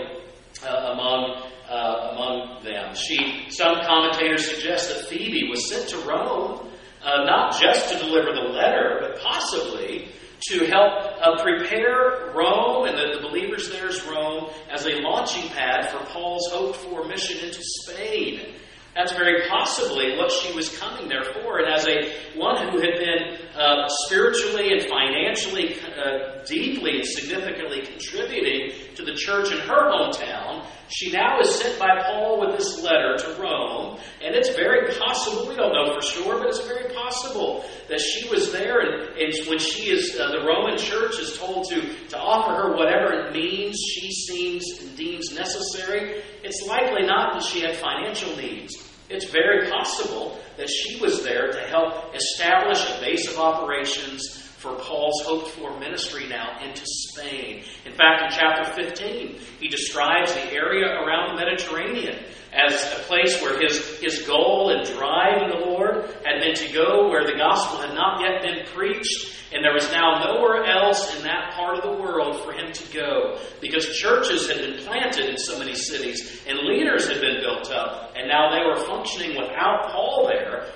uh, 0.64 0.92
among 0.92 1.49
uh, 1.70 2.10
among 2.12 2.64
them. 2.64 2.94
She, 2.94 3.46
some 3.48 3.76
commentators 3.86 4.50
suggest 4.50 4.88
that 4.88 5.06
Phoebe 5.06 5.48
was 5.48 5.68
sent 5.68 5.88
to 5.90 5.98
Rome 5.98 6.68
uh, 7.02 7.24
not 7.24 7.58
just 7.58 7.90
to 7.90 7.98
deliver 7.98 8.32
the 8.32 8.48
letter, 8.52 8.98
but 9.00 9.20
possibly 9.20 10.08
to 10.48 10.66
help 10.66 10.92
uh, 11.22 11.42
prepare 11.42 12.32
Rome 12.34 12.86
and 12.86 12.96
the, 12.96 13.20
the 13.20 13.28
believers 13.28 13.70
there's 13.70 14.02
Rome 14.04 14.50
as 14.70 14.86
a 14.86 15.00
launching 15.00 15.48
pad 15.50 15.90
for 15.90 15.98
Paul's 16.06 16.48
hoped 16.50 16.76
for 16.76 17.06
mission 17.06 17.44
into 17.44 17.60
Spain. 17.62 18.54
That's 18.94 19.12
very 19.12 19.48
possibly 19.48 20.16
what 20.16 20.32
she 20.32 20.52
was 20.54 20.76
coming 20.78 21.08
there 21.08 21.22
for. 21.22 21.60
And 21.60 21.72
as 21.72 21.86
a 21.86 22.12
one 22.36 22.56
who 22.70 22.80
had 22.80 22.98
been 22.98 23.38
uh, 23.54 23.88
spiritually 24.06 24.72
and 24.72 24.82
financially 24.82 25.76
uh, 25.80 26.42
deeply 26.44 26.96
and 26.96 27.06
significantly 27.06 27.82
contributing 27.82 28.72
to 28.96 29.04
the 29.04 29.14
church 29.14 29.52
in 29.52 29.58
her 29.58 29.90
hometown, 29.92 30.66
she 30.88 31.12
now 31.12 31.38
is 31.38 31.54
sent 31.54 31.78
by 31.78 32.02
Paul 32.02 32.40
with 32.40 32.58
this 32.58 32.82
letter 32.82 33.16
to 33.16 33.40
Rome. 33.40 33.98
And 34.20 34.34
it's 34.34 34.50
very 34.56 34.92
possible, 34.98 35.48
we 35.48 35.54
don't 35.54 35.72
know 35.72 35.94
for 35.94 36.02
sure, 36.02 36.38
but 36.38 36.48
it's 36.48 36.66
very 36.66 36.92
possible 36.92 37.64
that 37.88 38.00
she 38.00 38.28
was 38.28 38.50
there. 38.50 38.80
And, 38.80 39.16
and 39.16 39.48
when 39.48 39.60
she 39.60 39.90
is, 39.90 40.18
uh, 40.18 40.32
the 40.32 40.44
Roman 40.44 40.76
church 40.76 41.20
is 41.20 41.38
told 41.38 41.68
to, 41.68 41.80
to 42.08 42.18
offer 42.18 42.60
her 42.60 42.76
whatever 42.76 43.12
it 43.12 43.32
means 43.32 43.78
she 43.78 44.10
seems 44.10 44.64
and 44.80 44.96
deems 44.96 45.32
necessary, 45.32 46.22
it's 46.42 46.66
likely 46.66 47.06
not 47.06 47.34
that 47.34 47.44
she 47.44 47.60
had 47.60 47.76
financial 47.76 48.34
needs. 48.36 48.89
It's 49.10 49.24
very 49.24 49.68
possible 49.68 50.38
that 50.56 50.70
she 50.70 51.00
was 51.00 51.24
there 51.24 51.50
to 51.50 51.60
help 51.62 52.14
establish 52.14 52.78
a 52.88 53.00
base 53.00 53.28
of 53.28 53.38
operations 53.38 54.40
for 54.58 54.76
Paul's 54.76 55.22
hoped 55.24 55.48
for 55.48 55.78
ministry 55.80 56.28
now 56.28 56.58
into 56.62 56.82
Spain. 56.84 57.64
In 57.86 57.92
fact, 57.92 58.22
in 58.22 58.30
chapter 58.30 58.70
15, 58.72 59.40
he 59.58 59.68
describes 59.68 60.32
the 60.34 60.52
area 60.52 60.86
around 60.86 61.34
the 61.34 61.44
Mediterranean 61.44 62.22
as 62.52 62.74
a 62.92 63.02
place 63.04 63.40
where 63.40 63.60
his, 63.60 63.98
his 64.00 64.26
goal 64.26 64.70
and 64.70 64.86
drive 64.86 65.42
in 65.42 65.50
the 65.50 65.66
Lord 65.66 66.04
had 66.24 66.40
been 66.40 66.54
to 66.54 66.72
go 66.72 67.08
where 67.08 67.24
the 67.24 67.38
gospel 67.38 67.80
had 67.80 67.94
not 67.94 68.20
yet 68.20 68.42
been 68.42 68.66
preached, 68.74 69.36
and 69.52 69.64
there 69.64 69.74
was 69.74 69.90
now 69.92 70.22
nowhere 70.24 70.64
else 70.64 71.16
in 71.16 71.24
that 71.24 71.52
part 71.54 71.76
of 71.76 71.82
the 71.82 72.02
world 72.02 72.42
for 72.44 72.52
him 72.52 72.72
to 72.72 72.92
go 72.92 73.38
because 73.60 73.96
churches 73.96 74.48
had 74.48 74.58
been 74.58 74.78
planted 74.84 75.28
in 75.28 75.36
so 75.38 75.58
many 75.58 75.74
cities 75.74 76.42
and 76.46 76.58
leaders 76.58 77.08
had 77.08 77.20
been 77.20 77.40
built 77.40 77.70
up, 77.70 78.12
and 78.16 78.28
now 78.28 78.50
they 78.50 78.64
were 78.64 78.84
functioning 78.86 79.30
without 79.30 79.90
Paul 79.92 80.26
there 80.28 80.66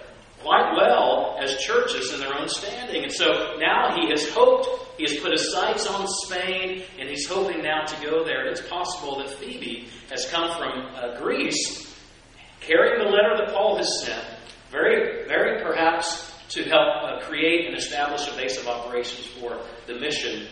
quite 0.44 0.74
well 0.76 1.36
as 1.40 1.56
churches 1.56 2.12
in 2.12 2.20
their 2.20 2.38
own 2.38 2.48
standing. 2.48 3.02
And 3.02 3.12
so 3.12 3.56
now 3.58 3.96
he 3.96 4.10
has 4.10 4.28
hoped, 4.28 4.68
he 4.96 5.04
has 5.04 5.16
put 5.20 5.32
his 5.32 5.52
sights 5.52 5.86
on 5.86 6.06
Spain, 6.06 6.84
and 6.98 7.08
he's 7.08 7.26
hoping 7.28 7.62
now 7.62 7.84
to 7.84 8.04
go 8.04 8.24
there. 8.24 8.46
It's 8.46 8.60
possible 8.60 9.18
that 9.18 9.30
Phoebe 9.30 9.88
has 10.10 10.26
come 10.30 10.56
from 10.56 10.94
uh, 10.94 11.18
Greece, 11.20 11.92
carrying 12.60 13.04
the 13.04 13.10
letter 13.10 13.36
that 13.38 13.52
Paul 13.52 13.76
has 13.78 14.04
sent, 14.04 14.24
very, 14.70 15.26
very 15.26 15.62
perhaps 15.62 16.32
to 16.50 16.62
help 16.64 17.02
uh, 17.02 17.20
create 17.26 17.66
and 17.66 17.76
establish 17.76 18.28
a 18.32 18.36
base 18.36 18.60
of 18.60 18.68
operations 18.68 19.26
for 19.26 19.58
the 19.86 19.98
mission 19.98 20.46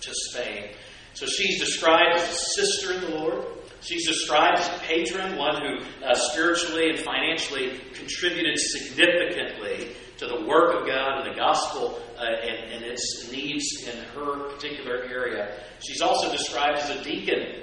to 0.00 0.10
Spain. 0.12 0.70
So 1.14 1.26
she's 1.26 1.58
described 1.58 2.18
as 2.18 2.28
a 2.28 2.34
sister 2.34 2.94
in 2.94 3.00
the 3.02 3.16
Lord. 3.18 3.44
She's 3.80 4.06
described 4.06 4.58
as 4.58 4.68
a 4.68 4.78
patron, 4.80 5.36
one 5.36 5.62
who 5.62 6.04
uh, 6.04 6.14
spiritually 6.14 6.90
and 6.90 6.98
financially 6.98 7.80
contributed 7.94 8.58
significantly 8.58 9.94
to 10.18 10.26
the 10.26 10.46
work 10.46 10.74
of 10.74 10.86
God 10.86 11.20
and 11.20 11.32
the 11.32 11.36
gospel 11.36 12.00
uh, 12.18 12.24
and, 12.24 12.72
and, 12.72 12.84
its 12.84 13.30
needs 13.30 13.86
in 13.86 13.96
her 14.14 14.48
particular 14.50 15.04
area. 15.04 15.58
She's 15.86 16.00
also 16.00 16.30
described 16.32 16.78
as 16.78 16.90
a 16.90 17.04
deacon. 17.04 17.62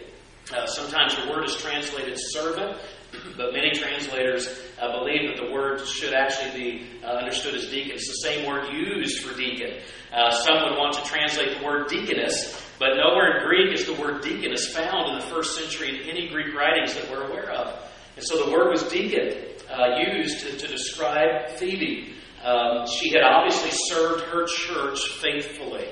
Uh, 0.53 0.67
sometimes 0.67 1.15
the 1.15 1.31
word 1.31 1.45
is 1.45 1.55
translated 1.55 2.15
servant, 2.17 2.77
but 3.37 3.53
many 3.53 3.71
translators 3.71 4.47
uh, 4.79 4.91
believe 4.99 5.29
that 5.29 5.43
the 5.43 5.51
word 5.51 5.85
should 5.87 6.13
actually 6.13 6.51
be 6.51 6.87
uh, 7.03 7.07
understood 7.07 7.55
as 7.55 7.67
deacon. 7.69 7.93
It's 7.93 8.07
the 8.07 8.27
same 8.27 8.47
word 8.47 8.71
used 8.71 9.23
for 9.23 9.35
deacon. 9.35 9.79
Uh, 10.13 10.31
some 10.31 10.55
would 10.63 10.77
want 10.77 10.93
to 10.95 11.03
translate 11.05 11.57
the 11.57 11.65
word 11.65 11.87
deaconess, 11.87 12.61
but 12.77 12.89
nowhere 12.95 13.39
in 13.39 13.47
Greek 13.47 13.73
is 13.73 13.85
the 13.85 13.93
word 13.93 14.21
deacon 14.21 14.51
is 14.51 14.67
found 14.67 15.13
in 15.13 15.19
the 15.19 15.25
first 15.25 15.57
century 15.57 16.01
in 16.01 16.09
any 16.09 16.27
Greek 16.27 16.53
writings 16.53 16.93
that 16.93 17.09
we're 17.09 17.27
aware 17.27 17.49
of. 17.51 17.89
And 18.15 18.25
so 18.25 18.45
the 18.45 18.51
word 18.51 18.69
was 18.69 18.83
deacon, 18.83 19.37
uh, 19.71 19.97
used 20.13 20.41
to, 20.41 20.57
to, 20.57 20.67
describe 20.67 21.49
Phoebe. 21.57 22.13
Um, 22.43 22.85
she 22.87 23.09
had 23.09 23.23
obviously 23.23 23.71
served 23.71 24.23
her 24.25 24.45
church 24.45 24.99
faithfully. 25.21 25.87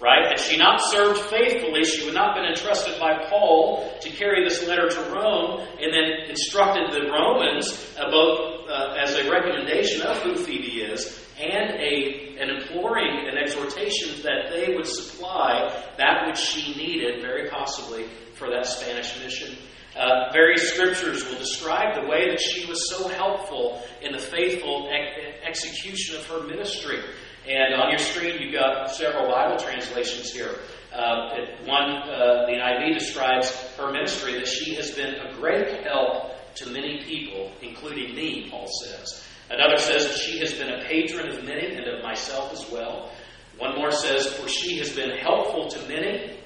Right? 0.00 0.28
Had 0.28 0.38
she 0.38 0.58
not 0.58 0.80
served 0.82 1.20
faithfully, 1.30 1.84
she 1.84 2.04
would 2.04 2.14
not 2.14 2.34
have 2.34 2.44
been 2.44 2.52
entrusted 2.52 3.00
by 3.00 3.26
Paul 3.30 3.90
to 4.00 4.10
carry 4.10 4.44
this 4.44 4.66
letter 4.68 4.88
to 4.88 5.00
Rome 5.10 5.66
and 5.80 5.94
then 5.94 6.28
instructed 6.28 6.92
the 6.92 7.10
Romans 7.10 7.94
both 8.10 8.68
uh, 8.68 8.96
as 9.00 9.14
a 9.14 9.30
recommendation 9.30 10.02
of 10.02 10.18
who 10.18 10.36
Phoebe 10.36 10.82
is 10.82 11.24
and 11.38 11.70
a, 11.70 12.36
an 12.38 12.50
imploring 12.50 13.26
and 13.28 13.38
exhortation 13.38 14.22
that 14.22 14.50
they 14.50 14.74
would 14.74 14.86
supply 14.86 15.72
that 15.96 16.26
which 16.26 16.38
she 16.38 16.74
needed, 16.74 17.20
very 17.20 17.48
possibly, 17.48 18.06
for 18.34 18.48
that 18.50 18.66
Spanish 18.66 19.18
mission. 19.20 19.56
Uh, 19.96 20.32
various 20.32 20.72
scriptures 20.72 21.24
will 21.24 21.38
describe 21.38 21.94
the 21.94 22.08
way 22.08 22.28
that 22.28 22.40
she 22.40 22.66
was 22.66 22.90
so 22.90 23.08
helpful 23.08 23.80
in 24.02 24.12
the 24.12 24.18
faithful 24.18 24.90
ex- 24.90 25.38
execution 25.46 26.16
of 26.16 26.26
her 26.26 26.42
ministry. 26.42 26.98
And 27.46 27.74
on 27.74 27.90
your 27.90 27.98
screen, 27.98 28.40
you've 28.40 28.54
got 28.54 28.90
several 28.90 29.30
Bible 29.30 29.56
translations 29.56 30.32
here. 30.32 30.58
Uh, 30.92 31.28
one, 31.64 31.90
uh, 31.90 32.46
the 32.46 32.52
NIV 32.52 32.94
describes 32.98 33.50
her 33.76 33.92
ministry 33.92 34.34
that 34.34 34.48
she 34.48 34.74
has 34.74 34.92
been 34.92 35.14
a 35.14 35.34
great 35.34 35.84
help 35.84 36.32
to 36.56 36.70
many 36.70 37.02
people, 37.04 37.52
including 37.62 38.14
me, 38.14 38.48
Paul 38.50 38.68
says. 38.82 39.24
Another 39.50 39.76
says 39.76 40.08
that 40.08 40.16
she 40.16 40.38
has 40.38 40.54
been 40.54 40.70
a 40.70 40.84
patron 40.84 41.28
of 41.28 41.44
many 41.44 41.74
and 41.74 41.86
of 41.86 42.02
myself 42.02 42.52
as 42.52 42.70
well. 42.70 43.12
One 43.58 43.76
more 43.76 43.92
says, 43.92 44.26
for 44.26 44.48
she 44.48 44.78
has 44.78 44.94
been 44.94 45.18
helpful 45.18 45.68
to 45.68 45.88
many 45.88 46.38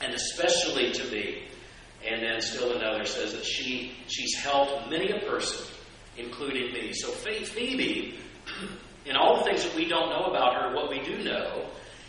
and 0.00 0.14
especially 0.14 0.92
to 0.92 1.04
me. 1.10 1.48
And 2.06 2.22
then 2.22 2.40
still 2.40 2.76
another 2.76 3.04
says 3.04 3.32
that 3.32 3.44
she 3.44 3.92
she's 4.06 4.36
helped 4.36 4.90
many 4.90 5.10
a 5.10 5.18
person, 5.26 5.66
including 6.16 6.72
me. 6.72 6.92
So 6.92 7.08
Phoebe, 7.08 8.18
in 9.06 9.16
all 9.16 9.38
the 9.38 9.44
things 9.44 9.64
that 9.64 9.74
we 9.74 9.88
don't 9.88 10.10
know 10.10 10.26
about 10.26 10.54
her, 10.54 10.74
what 10.74 10.90
we 10.90 11.00
do 11.02 11.22
know 11.24 11.66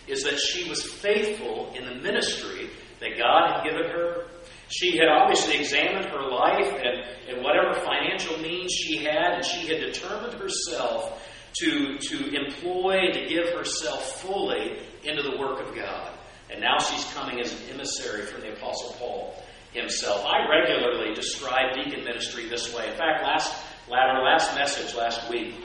is 0.08 0.24
that 0.24 0.40
she 0.40 0.70
was 0.70 0.84
faithful 0.84 1.74
in 1.76 1.86
the 1.86 1.96
ministry 1.96 2.70
that 3.00 3.18
God 3.18 3.52
had 3.52 3.64
given 3.64 3.90
her 3.92 4.26
she 4.70 4.98
had 4.98 5.08
obviously 5.08 5.58
examined 5.58 6.06
her 6.06 6.30
life 6.30 6.72
and, 6.72 7.04
and 7.28 7.44
whatever 7.44 7.74
financial 7.74 8.38
means 8.38 8.72
she 8.72 8.98
had, 8.98 9.34
and 9.34 9.44
she 9.46 9.68
had 9.68 9.80
determined 9.80 10.40
herself 10.40 11.28
to, 11.60 11.98
to 11.98 12.36
employ, 12.36 13.12
to 13.12 13.26
give 13.28 13.50
herself 13.50 14.22
fully 14.22 14.78
into 15.04 15.24
the 15.24 15.38
work 15.38 15.60
of 15.68 15.76
God. 15.76 16.12
And 16.52 16.62
now 16.62 16.78
she's 16.78 17.04
coming 17.14 17.40
as 17.40 17.52
an 17.52 17.70
emissary 17.74 18.28
from 18.28 18.42
the 18.42 18.54
Apostle 18.54 18.94
Paul 19.00 19.44
himself. 19.74 20.26
I 20.26 20.48
regularly 20.50 21.14
describe 21.14 21.76
deacon 21.76 22.04
ministry 22.04 22.48
this 22.50 22.74
way. 22.74 22.90
In 22.90 22.98
fact, 22.98 23.24
last, 23.24 23.54
our 23.92 24.24
last 24.24 24.56
message 24.56 24.96
last 24.96 25.30
week, 25.30 25.56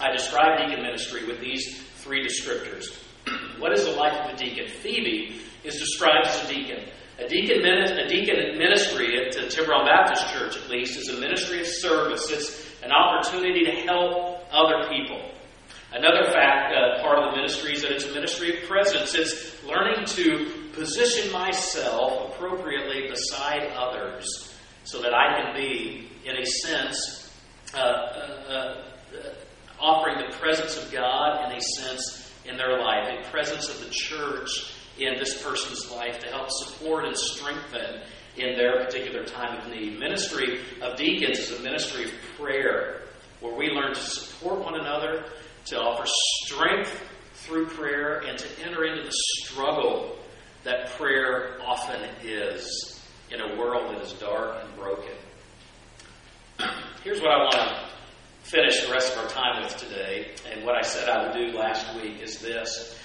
I 0.00 0.12
described 0.12 0.62
deacon 0.62 0.82
ministry 0.82 1.26
with 1.26 1.40
these 1.40 1.80
three 1.96 2.26
descriptors. 2.26 2.94
what 3.58 3.72
is 3.72 3.84
the 3.84 3.92
life 3.92 4.18
of 4.24 4.34
a 4.34 4.36
deacon? 4.36 4.68
Phoebe 4.68 5.40
is 5.64 5.78
described 5.78 6.26
as 6.26 6.44
a 6.44 6.54
deacon. 6.54 6.88
A 7.18 7.28
deacon, 7.28 7.64
a 7.66 8.08
deacon 8.08 8.56
ministry 8.56 9.20
at 9.22 9.34
the 9.34 9.46
Tiburon 9.48 9.84
Baptist 9.84 10.32
Church, 10.32 10.56
at 10.56 10.70
least, 10.70 10.98
is 10.98 11.08
a 11.08 11.20
ministry 11.20 11.60
of 11.60 11.66
service. 11.66 12.30
It's 12.30 12.66
an 12.82 12.92
opportunity 12.92 13.64
to 13.64 13.72
help 13.82 14.42
other 14.50 14.88
people. 14.88 15.29
Another 15.92 16.30
fact, 16.32 16.72
uh, 16.72 17.02
part 17.02 17.18
of 17.18 17.30
the 17.30 17.36
ministry 17.36 17.72
is 17.72 17.82
that 17.82 17.90
it's 17.90 18.04
a 18.04 18.12
ministry 18.12 18.56
of 18.56 18.68
presence. 18.68 19.14
It's 19.14 19.62
learning 19.64 20.06
to 20.06 20.70
position 20.72 21.32
myself 21.32 22.32
appropriately 22.32 23.08
beside 23.08 23.72
others 23.76 24.54
so 24.84 25.02
that 25.02 25.12
I 25.12 25.40
can 25.40 25.54
be, 25.54 26.08
in 26.24 26.36
a 26.36 26.46
sense, 26.46 27.32
uh, 27.74 27.78
uh, 27.78 28.50
uh 28.50 28.74
offering 29.80 30.18
the 30.18 30.36
presence 30.36 30.76
of 30.76 30.92
God 30.92 31.50
in 31.50 31.56
a 31.56 31.60
sense 31.60 32.32
in 32.44 32.56
their 32.56 32.78
life, 32.78 33.08
a 33.08 33.30
presence 33.30 33.68
of 33.68 33.80
the 33.80 33.90
church 33.90 34.74
in 34.98 35.18
this 35.18 35.42
person's 35.42 35.90
life 35.90 36.18
to 36.20 36.26
help 36.28 36.50
support 36.50 37.06
and 37.06 37.16
strengthen 37.16 38.02
in 38.36 38.56
their 38.56 38.84
particular 38.84 39.24
time 39.24 39.58
of 39.58 39.68
need. 39.68 39.98
Ministry 39.98 40.60
of 40.82 40.96
deacons 40.96 41.38
is 41.38 41.58
a 41.58 41.62
ministry 41.62 42.04
of 42.04 42.10
prayer 42.38 43.02
where 43.40 43.54
we 43.54 43.68
learn 43.68 43.94
to 43.94 44.00
support 44.00 44.60
one 44.60 44.78
another, 44.78 45.24
to 45.70 45.80
offer 45.80 46.04
strength 46.44 47.08
through 47.34 47.66
prayer, 47.66 48.18
and 48.26 48.38
to 48.38 48.46
enter 48.64 48.84
into 48.84 49.02
the 49.02 49.12
struggle 49.12 50.16
that 50.62 50.90
prayer 50.90 51.58
often 51.64 52.00
is 52.22 53.00
in 53.30 53.40
a 53.40 53.56
world 53.56 53.94
that 53.94 54.02
is 54.02 54.12
dark 54.14 54.62
and 54.62 54.76
broken. 54.76 55.14
Here's 57.02 57.20
what 57.20 57.30
I 57.30 57.38
want 57.38 57.52
to 57.54 57.90
finish 58.42 58.84
the 58.84 58.92
rest 58.92 59.16
of 59.16 59.24
our 59.24 59.30
time 59.30 59.62
with 59.62 59.76
today, 59.76 60.32
and 60.52 60.64
what 60.64 60.74
I 60.76 60.82
said 60.82 61.08
I 61.08 61.26
would 61.26 61.32
do 61.32 61.56
last 61.56 61.94
week 61.96 62.20
is 62.20 62.40
this 62.40 62.96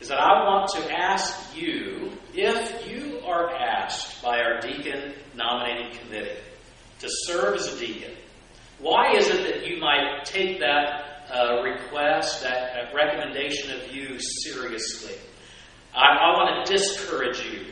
is 0.00 0.08
that 0.08 0.18
I 0.18 0.44
want 0.44 0.70
to 0.70 0.92
ask 0.92 1.54
you 1.54 2.12
if 2.32 2.90
you 2.90 3.20
are 3.26 3.54
asked 3.54 4.22
by 4.22 4.40
our 4.40 4.58
deacon 4.60 5.12
nominating 5.34 5.98
committee 5.98 6.38
to 7.00 7.08
serve 7.10 7.56
as 7.56 7.74
a 7.74 7.78
deacon. 7.78 8.12
Why 8.78 9.14
is 9.14 9.28
it 9.28 9.42
that 9.44 9.66
you 9.66 9.78
might 9.78 10.24
take 10.24 10.60
that 10.60 11.09
uh, 11.32 11.62
request, 11.62 12.42
that, 12.42 12.72
that, 12.74 12.94
recommendation 12.94 13.70
of 13.70 13.94
you 13.94 14.18
seriously? 14.18 15.14
I, 15.94 16.00
I 16.00 16.36
want 16.36 16.66
to 16.66 16.72
discourage 16.72 17.44
you. 17.44 17.66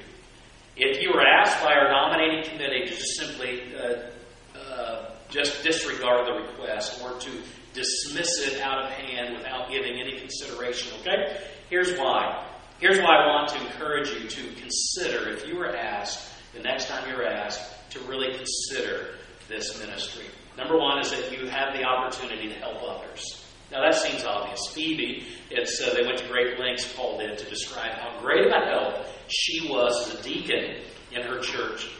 If 0.77 1.03
you 1.03 1.11
were 1.13 1.25
asked 1.27 1.63
by 1.63 1.73
our 1.73 1.91
nominating 1.91 2.51
committee 2.51 2.87
to 2.87 2.95
just 2.95 3.19
simply 3.19 3.75
uh, 3.77 4.59
uh, 4.59 5.11
just 5.29 5.63
disregard 5.63 6.27
the 6.27 6.33
request 6.33 7.03
or 7.03 7.19
to 7.19 7.31
dismiss 7.75 8.47
it 8.47 8.61
out 8.61 8.85
of 8.85 8.91
hand 8.91 9.37
without 9.37 9.71
giving 9.71 10.01
any 10.01 10.19
consideration, 10.19 10.93
okay? 11.01 11.41
Here's 11.69 11.99
why. 11.99 12.45
Here's 12.81 12.99
why 12.99 13.17
I 13.17 13.27
want 13.27 13.49
to 13.49 13.61
encourage 13.67 14.09
you 14.11 14.29
to 14.29 14.43
consider, 14.55 15.31
if 15.31 15.47
you 15.47 15.57
were 15.57 15.77
asked, 15.77 16.31
the 16.55 16.61
next 16.61 16.89
time 16.89 17.09
you're 17.09 17.27
asked, 17.27 17.61
to 17.91 18.01
really 18.01 18.37
consider 18.37 19.17
this 19.49 19.79
ministry. 19.81 20.27
Number 20.57 20.79
one 20.79 21.01
is 21.01 21.11
that 21.11 21.33
you 21.33 21.47
have 21.49 21.73
the 21.73 21.85
opportunity 21.85 22.49
to 22.49 22.55
help 22.55 22.83
others. 22.83 23.48
Now 23.71 23.83
that 23.83 23.95
seems 23.95 24.25
obvious. 24.25 24.61
Phoebe, 24.73 25.27
it's 25.51 25.81
uh, 25.81 25.95
they 25.95 26.07
went 26.07 26.19
to 26.19 26.29
great 26.29 26.59
lengths, 26.59 26.91
Paul 26.95 27.19
did, 27.19 27.37
to 27.39 27.51
describe 27.51 27.93
how 27.93 28.19
great 28.21 28.47
of 28.47 28.53
a 28.53 28.67
help 28.67 29.07
she 29.29 29.69
was 29.69 30.09
as 30.09 30.21
a 30.21 30.23
deacon 30.23 30.83
in 31.13 31.23
her 31.23 31.41
church. 31.41 31.91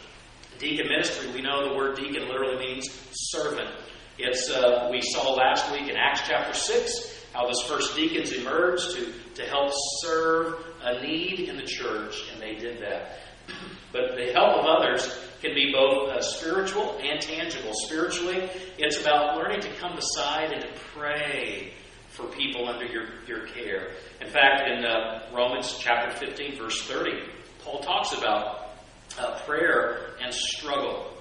Deacon 0.59 0.89
ministry, 0.89 1.31
we 1.33 1.43
know 1.43 1.69
the 1.69 1.77
word 1.77 1.97
deacon 1.97 2.27
literally 2.27 2.59
means 2.59 2.89
servant. 3.13 3.71
It's 4.19 4.51
uh, 4.51 4.89
we 4.91 5.01
saw 5.03 5.33
last 5.35 5.71
week 5.71 5.89
in 5.89 5.97
Acts 5.97 6.23
chapter 6.27 6.55
six 6.55 7.27
how 7.33 7.47
those 7.47 7.63
first 7.63 7.95
deacons 7.95 8.33
emerged 8.33 8.91
to, 8.97 9.13
to 9.35 9.43
help 9.45 9.71
serve 10.01 10.55
a 10.83 11.01
need 11.03 11.41
in 11.41 11.57
the 11.57 11.63
church, 11.63 12.25
and 12.33 12.43
they 12.43 12.55
did 12.55 12.81
that. 12.83 13.19
But 13.91 14.17
the 14.17 14.33
help 14.35 14.59
of 14.59 14.67
others 14.67 15.28
can 15.43 15.55
be 15.55 15.73
both 15.73 16.11
uh, 16.11 16.21
spiritual 16.21 16.99
and 17.03 17.21
tangible. 17.21 17.73
Spiritually, 17.73 18.51
it's 18.79 19.01
about 19.01 19.37
learning 19.37 19.61
to 19.61 19.73
come 19.77 19.95
beside 19.95 20.53
and 20.53 20.63
to 20.63 20.69
pray 20.95 21.73
for 22.09 22.27
people 22.27 22.69
under 22.69 22.85
your, 22.85 23.05
your 23.27 23.47
care. 23.47 23.93
In 24.21 24.29
fact, 24.29 24.69
in 24.69 24.85
uh, 24.85 25.29
Romans 25.33 25.77
chapter 25.79 26.11
15, 26.17 26.59
verse 26.59 26.83
30, 26.83 27.13
Paul 27.61 27.81
talks 27.81 28.13
about 28.13 28.71
uh, 29.19 29.39
prayer 29.47 30.17
and 30.21 30.35
struggle. 30.35 31.13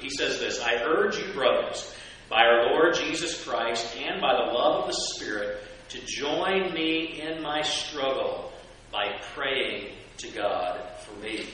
he 0.00 0.08
says 0.08 0.38
this 0.40 0.60
I 0.60 0.82
urge 0.84 1.18
you, 1.18 1.32
brothers, 1.32 1.94
by 2.30 2.42
our 2.42 2.70
Lord 2.70 2.94
Jesus 2.94 3.44
Christ 3.44 3.96
and 3.96 4.20
by 4.20 4.34
the 4.34 4.52
love 4.52 4.82
of 4.82 4.86
the 4.86 4.94
Spirit, 4.94 5.62
to 5.90 6.00
join 6.06 6.72
me 6.72 7.20
in 7.20 7.42
my 7.42 7.60
struggle 7.62 8.52
by 8.92 9.20
praying 9.34 9.92
to 10.18 10.28
God 10.28 10.80
for 11.00 11.18
me. 11.20 11.46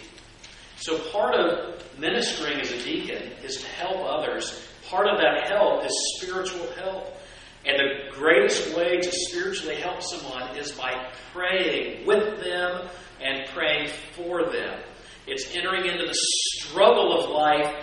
So, 0.78 0.99
part 1.11 1.35
of 1.35 1.83
ministering 1.99 2.61
as 2.61 2.71
a 2.71 2.83
deacon 2.83 3.33
is 3.42 3.62
to 3.62 3.66
help 3.66 4.04
others. 4.04 4.68
Part 4.88 5.09
of 5.09 5.18
that 5.18 5.49
help 5.49 5.85
is 5.85 5.92
spiritual 6.18 6.71
help. 6.73 7.16
And 7.64 7.78
the 7.78 8.16
greatest 8.16 8.76
way 8.76 8.99
to 8.99 9.11
spiritually 9.11 9.76
help 9.76 10.02
someone 10.02 10.56
is 10.56 10.73
by 10.73 11.11
praying 11.33 12.06
with 12.06 12.40
them 12.42 12.88
and 13.21 13.49
praying 13.52 13.90
for 14.14 14.45
them. 14.45 14.80
It's 15.26 15.54
entering 15.56 15.87
into 15.87 16.06
the 16.06 16.14
struggle 16.14 17.18
of 17.18 17.30
life 17.30 17.75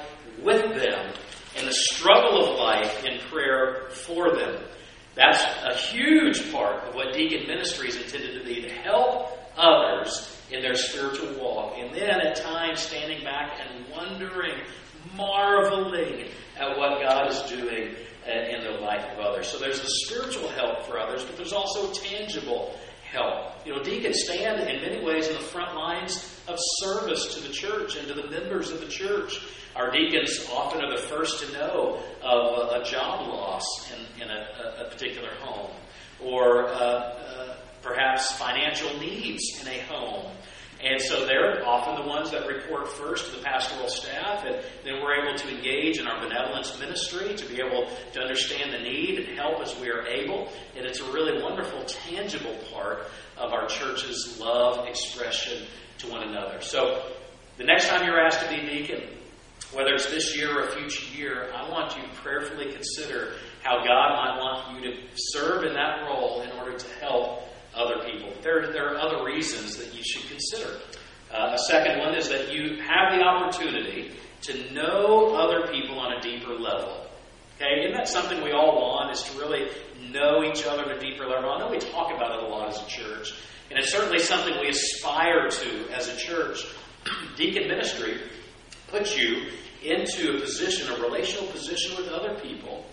with 0.42 0.62
them 0.76 1.14
and 1.58 1.68
the 1.68 1.74
struggle 1.74 2.48
of 2.48 2.60
life 2.60 3.04
in 3.04 3.20
prayer 3.30 3.90
for 3.90 4.36
them. 4.36 4.64
That's 5.16 5.44
a 5.64 5.76
huge 5.76 6.52
part 6.52 6.88
of 6.88 6.96
what 6.96 7.14
deacon 7.14 7.48
ministry 7.48 7.90
is 7.90 7.98
intended 7.98 8.40
to 8.40 8.46
be 8.46 8.62
to 8.62 8.70
help 8.70 9.38
others 9.58 10.33
in 10.54 10.62
their 10.62 10.76
spiritual 10.76 11.34
walk. 11.40 11.74
And 11.78 11.94
then 11.94 12.22
at 12.22 12.36
times 12.38 12.80
standing 12.80 13.24
back 13.24 13.60
and 13.60 13.86
wondering, 13.90 14.62
marveling 15.16 16.30
at 16.58 16.78
what 16.78 17.02
God 17.02 17.30
is 17.30 17.42
doing 17.50 17.96
uh, 18.28 18.32
in 18.32 18.64
the 18.64 18.80
life 18.80 19.04
of 19.12 19.20
others. 19.20 19.48
So 19.48 19.58
there's 19.58 19.82
the 19.82 19.90
spiritual 19.90 20.48
help 20.50 20.86
for 20.86 21.00
others, 21.00 21.24
but 21.26 21.36
there's 21.36 21.54
also 21.54 21.92
tangible 21.92 22.76
help. 23.04 23.66
You 23.66 23.76
know, 23.76 23.84
deacons 23.84 24.24
stand 24.26 24.62
in 24.70 24.82
many 24.82 25.04
ways 25.04 25.28
in 25.28 25.34
the 25.34 25.40
front 25.42 25.76
lines 25.76 26.40
of 26.48 26.58
service 26.80 27.36
to 27.36 27.42
the 27.42 27.54
church 27.54 27.96
and 27.96 28.08
to 28.08 28.14
the 28.14 28.30
members 28.30 28.72
of 28.72 28.80
the 28.80 28.88
church. 28.88 29.42
Our 29.76 29.92
deacons 29.92 30.48
often 30.52 30.84
are 30.84 30.96
the 30.96 31.02
first 31.02 31.44
to 31.44 31.52
know 31.54 32.00
of 32.22 32.70
a, 32.70 32.82
a 32.82 32.84
job 32.86 33.28
loss 33.28 33.64
in, 33.92 34.22
in 34.22 34.30
a, 34.30 34.86
a, 34.86 34.90
particular 34.90 35.34
home, 35.40 35.72
or 36.22 36.68
uh, 36.68 37.24
perhaps 37.84 38.32
financial 38.34 38.98
needs 39.00 39.62
in 39.62 39.68
a 39.68 39.80
home. 39.82 40.32
And 40.84 41.02
so 41.02 41.26
they're 41.26 41.66
often 41.66 42.04
the 42.04 42.10
ones 42.10 42.32
that 42.32 42.46
report 42.46 42.90
first 42.90 43.28
to 43.28 43.38
the 43.38 43.44
pastoral 43.44 43.88
staff, 43.88 44.44
and 44.46 44.58
then 44.84 45.02
we're 45.02 45.26
able 45.26 45.38
to 45.38 45.56
engage 45.56 45.98
in 45.98 46.08
our 46.08 46.20
benevolence 46.20 46.78
ministry 46.78 47.36
to 47.36 47.46
be 47.46 47.62
able 47.62 47.88
to 48.12 48.20
understand 48.20 48.74
the 48.74 48.80
need 48.80 49.20
and 49.20 49.38
help 49.38 49.62
as 49.62 49.74
we 49.80 49.90
are 49.90 50.06
able. 50.06 50.50
And 50.76 50.86
it's 50.86 51.00
a 51.00 51.12
really 51.14 51.42
wonderful, 51.42 51.86
tangible 51.86 52.58
part 52.74 53.08
of 53.38 53.54
our 53.54 53.68
church's 53.68 54.38
love 54.42 54.86
expression 54.86 55.66
to 56.00 56.10
one 56.10 56.24
another. 56.28 56.60
So 56.60 57.14
the 57.58 57.64
next 57.64 57.88
time 57.88 58.06
you're 58.06 58.20
asked 58.20 58.42
to 58.42 58.50
be 58.50 58.62
deacon, 58.62 59.04
whether 59.72 59.94
it's 59.94 60.12
this 60.12 60.36
year 60.36 60.60
or 60.60 60.68
a 60.68 60.72
future 60.72 61.16
year, 61.16 61.52
I 61.56 61.70
want 61.70 61.96
you 61.96 62.02
to 62.02 62.10
prayerfully 62.16 62.74
consider 62.74 63.36
how 63.64 63.78
God 63.78 63.88
might 63.88 64.38
want 64.38 64.84
you 64.84 64.92
to 64.92 64.98
serve 65.16 65.64
in 65.64 65.74
that 65.74 66.04
role 66.04 66.42
in 66.42 66.52
order 66.52 66.78
to 66.78 66.90
help 67.00 67.44
other 67.76 68.04
people. 68.06 68.32
There, 68.42 68.72
there 68.72 68.94
are 68.94 68.98
other 68.98 69.24
reasons 69.24 69.78
that 69.78 69.94
you 69.94 70.04
should 70.04 70.30
consider. 70.30 70.80
Uh, 71.32 71.52
a 71.54 71.58
second 71.58 72.00
one 72.00 72.16
is 72.16 72.30
that 72.30 72.54
you 72.54 72.82
have 72.82 73.18
the 73.18 73.24
opportunity 73.24 74.12
to 74.42 74.74
know 74.74 75.36
other 75.36 75.72
people 75.72 76.00
on 76.00 76.14
a 76.14 76.22
deeper 76.22 76.54
level. 76.54 77.08
Okay, 77.56 77.82
isn't 77.82 77.94
that 77.94 78.08
something 78.08 78.44
we 78.44 78.52
all 78.52 78.76
want? 78.76 79.12
Is 79.12 79.24
to 79.24 79.40
really 79.40 79.70
know 80.12 80.44
each 80.44 80.66
other 80.66 80.84
on 80.84 80.92
a 80.92 81.00
deeper 81.00 81.26
level. 81.26 81.50
I 81.50 81.60
know 81.60 81.70
we 81.70 81.80
talk 81.80 82.14
about 82.14 82.38
it 82.38 82.44
a 82.44 82.48
lot 82.48 82.70
as 82.70 82.82
a 82.82 82.88
church, 82.88 83.34
and 83.70 83.80
it's 83.80 83.92
certainly 83.92 84.20
something 84.20 84.54
we 84.60 84.70
aspire 84.70 85.50
to 85.50 85.90
as 85.94 86.10
a 86.10 86.18
church. 86.18 86.66
Deacon 87.36 87.68
ministry 87.68 88.22
puts 88.88 89.18
you 89.18 89.50
into 89.84 90.38
a 90.38 90.42
position, 90.42 90.92
a 90.94 91.02
relational 91.02 91.48
position 91.48 91.98
with 91.98 92.10
other 92.10 92.40
people, 92.40 92.86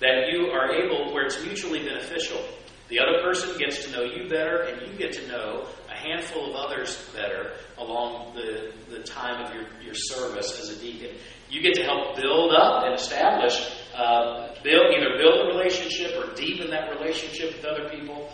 that 0.00 0.28
you 0.30 0.46
are 0.48 0.72
able, 0.72 1.12
where 1.12 1.24
it's 1.24 1.42
mutually 1.42 1.84
beneficial. 1.84 2.40
The 2.88 3.00
other 3.00 3.20
person 3.22 3.58
gets 3.58 3.84
to 3.84 3.90
know 3.90 4.02
you 4.02 4.28
better, 4.28 4.62
and 4.62 4.80
you 4.90 4.96
get 4.96 5.12
to 5.14 5.26
know 5.26 5.66
a 5.90 5.96
handful 5.96 6.50
of 6.50 6.54
others 6.54 7.08
better 7.14 7.54
along 7.78 8.34
the, 8.36 8.72
the 8.88 9.02
time 9.02 9.44
of 9.44 9.52
your, 9.52 9.64
your 9.82 9.94
service 9.94 10.60
as 10.60 10.68
a 10.68 10.80
deacon. 10.80 11.16
You 11.50 11.62
get 11.62 11.74
to 11.74 11.82
help 11.82 12.16
build 12.16 12.52
up 12.52 12.84
and 12.84 12.94
establish, 12.94 13.58
uh, 13.94 14.54
build, 14.62 14.94
either 14.96 15.18
build 15.18 15.46
a 15.46 15.48
relationship 15.48 16.12
or 16.16 16.32
deepen 16.34 16.70
that 16.70 16.90
relationship 16.90 17.56
with 17.56 17.64
other 17.64 17.88
people 17.88 18.30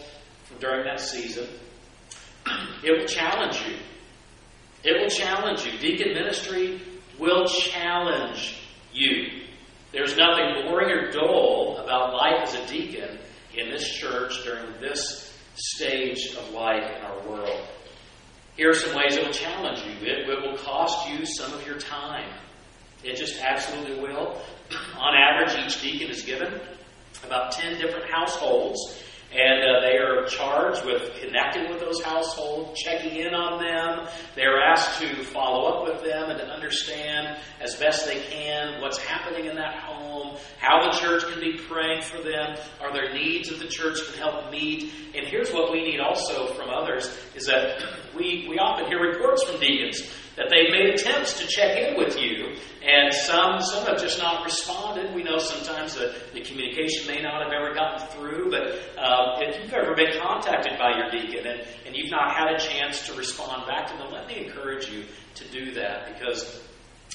during 0.61 0.85
that 0.85 1.01
season. 1.01 1.49
It 2.85 2.99
will 2.99 3.07
challenge 3.07 3.63
you. 3.65 3.77
It 4.83 5.01
will 5.01 5.09
challenge 5.09 5.65
you. 5.65 5.79
Deacon 5.79 6.15
ministry 6.15 6.83
will 7.17 7.47
challenge 7.47 8.59
you. 8.93 9.45
There's 9.93 10.17
nothing 10.17 10.67
boring 10.67 10.91
or 10.91 11.13
dull 11.13 11.79
about 11.79 12.15
life 12.15 12.43
as 12.43 12.55
a 12.55 12.67
deacon 12.67 13.21
in 13.57 13.71
this 13.71 13.89
church 13.89 14.45
during 14.45 14.67
this 14.81 15.33
stage 15.55 16.35
of 16.37 16.51
life 16.53 16.85
in 16.97 17.03
our 17.03 17.29
world. 17.29 17.61
Here 18.57 18.71
are 18.71 18.75
some 18.75 18.95
ways 18.97 19.17
it 19.17 19.25
will 19.25 19.33
challenge 19.33 19.81
you. 19.81 19.93
It, 20.07 20.29
it 20.29 20.43
will 20.43 20.59
cost 20.59 21.09
you 21.09 21.25
some 21.25 21.53
of 21.53 21.67
your 21.67 21.79
time. 21.79 22.31
It 23.03 23.17
just 23.17 23.41
absolutely 23.41 24.01
will. 24.01 24.41
On 24.99 25.15
average, 25.15 25.65
each 25.65 25.81
deacon 25.81 26.11
is 26.11 26.23
given 26.23 26.61
about 27.25 27.53
10 27.53 27.81
different 27.81 28.11
households 28.11 29.03
and 29.33 29.65
uh, 29.65 29.81
they 29.81 29.97
are 29.97 30.27
charged 30.27 30.85
with 30.85 31.15
connecting 31.21 31.71
with 31.71 31.81
those 31.81 32.03
households, 32.03 32.79
checking 32.79 33.17
in 33.17 33.35
on 33.35 33.63
them. 33.63 34.07
They 34.35 34.43
are 34.43 34.61
asked 34.61 35.01
to 35.01 35.25
follow 35.25 35.73
up 35.73 35.85
with 35.89 36.05
them 36.05 36.31
and 36.31 36.39
to 36.39 36.47
understand 36.47 37.39
as 37.61 37.77
best 37.77 38.07
they 38.07 38.21
can 38.21 38.81
what's 38.83 38.99
happening 38.99 39.47
in 39.47 39.57
that 39.57 39.79
home, 39.81 40.37
how 40.59 40.91
the 40.91 40.99
church 40.99 41.25
can 41.31 41.41
be 41.41 41.59
praying 41.59 42.03
for 42.03 42.19
them, 42.19 42.57
are 42.81 42.93
there 42.93 43.13
needs 43.15 43.49
that 43.49 43.59
the 43.59 43.69
church 43.69 43.99
can 44.07 44.19
help 44.19 44.51
meet. 44.51 44.93
And 45.15 45.27
here's 45.27 45.51
what 45.51 45.73
we 45.73 45.83
need 45.83 46.01
also 46.01 46.53
from 46.55 46.69
others 46.69 47.11
is 47.35 47.47
that 47.47 47.83
we, 48.15 48.47
we 48.49 48.59
often 48.59 48.87
hear 48.87 49.01
reports 49.01 49.45
from 49.45 49.59
deacons 49.61 50.03
that 50.37 50.49
they've 50.51 50.71
made 50.71 50.95
attempts 50.95 51.39
to 51.41 51.47
check 51.47 51.77
in 51.77 51.97
with 51.97 52.19
you, 52.19 52.57
and 52.83 53.13
some 53.13 53.61
some 53.61 53.87
have 53.87 54.01
just 54.01 54.19
not 54.19 54.45
responded. 54.45 55.15
We 55.15 55.23
know 55.23 55.39
sometimes 55.39 55.95
the, 55.95 56.15
the 56.33 56.41
communication 56.41 57.07
may 57.07 57.21
not 57.21 57.43
have 57.43 57.53
ever 57.53 57.75
gotten 57.75 58.07
through, 58.09 58.51
but 58.51 58.63
uh, 58.99 59.39
if 59.41 59.63
you've 59.63 59.73
ever 59.73 59.95
been 59.95 60.19
contacted 60.21 60.79
by 60.79 60.97
your 60.97 61.11
deacon 61.11 61.47
and, 61.47 61.67
and 61.87 61.97
you've 61.97 62.11
not 62.11 62.35
had 62.35 62.55
a 62.55 62.59
chance 62.59 63.07
to 63.07 63.15
respond 63.15 63.67
back 63.67 63.87
to 63.89 63.97
them, 63.99 64.11
let 64.11 64.27
me 64.27 64.47
encourage 64.47 64.89
you 64.89 65.05
to 65.35 65.49
do 65.49 65.73
that 65.73 66.13
because 66.13 66.63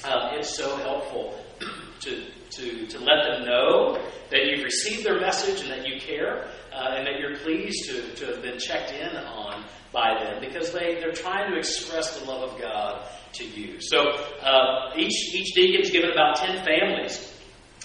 um, 0.04 0.30
it's 0.34 0.56
so 0.56 0.76
helpful 0.76 1.38
to, 2.00 2.24
to, 2.50 2.86
to 2.86 2.98
let 3.00 3.24
them 3.24 3.44
know 3.44 3.98
that 4.30 4.44
you've 4.44 4.64
received 4.64 5.04
their 5.04 5.20
message 5.20 5.62
and 5.62 5.70
that 5.70 5.86
you 5.86 6.00
care 6.00 6.48
uh, 6.72 6.94
and 6.94 7.06
that 7.06 7.18
you're 7.18 7.36
pleased 7.38 7.88
to, 7.88 8.14
to 8.14 8.26
have 8.26 8.42
been 8.42 8.58
checked 8.58 8.92
in 8.92 9.16
on 9.16 9.64
by 9.92 10.22
them 10.22 10.40
because 10.40 10.72
they, 10.72 10.96
they're 11.00 11.12
trying 11.12 11.50
to 11.50 11.58
express 11.58 12.18
the 12.18 12.26
love 12.26 12.52
of 12.52 12.60
God 12.60 13.06
to 13.34 13.44
you. 13.44 13.80
So 13.80 14.10
uh, 14.42 14.92
each, 14.96 15.34
each 15.34 15.54
deacon's 15.54 15.90
given 15.90 16.10
about 16.10 16.36
10 16.36 16.64
families. 16.64 17.34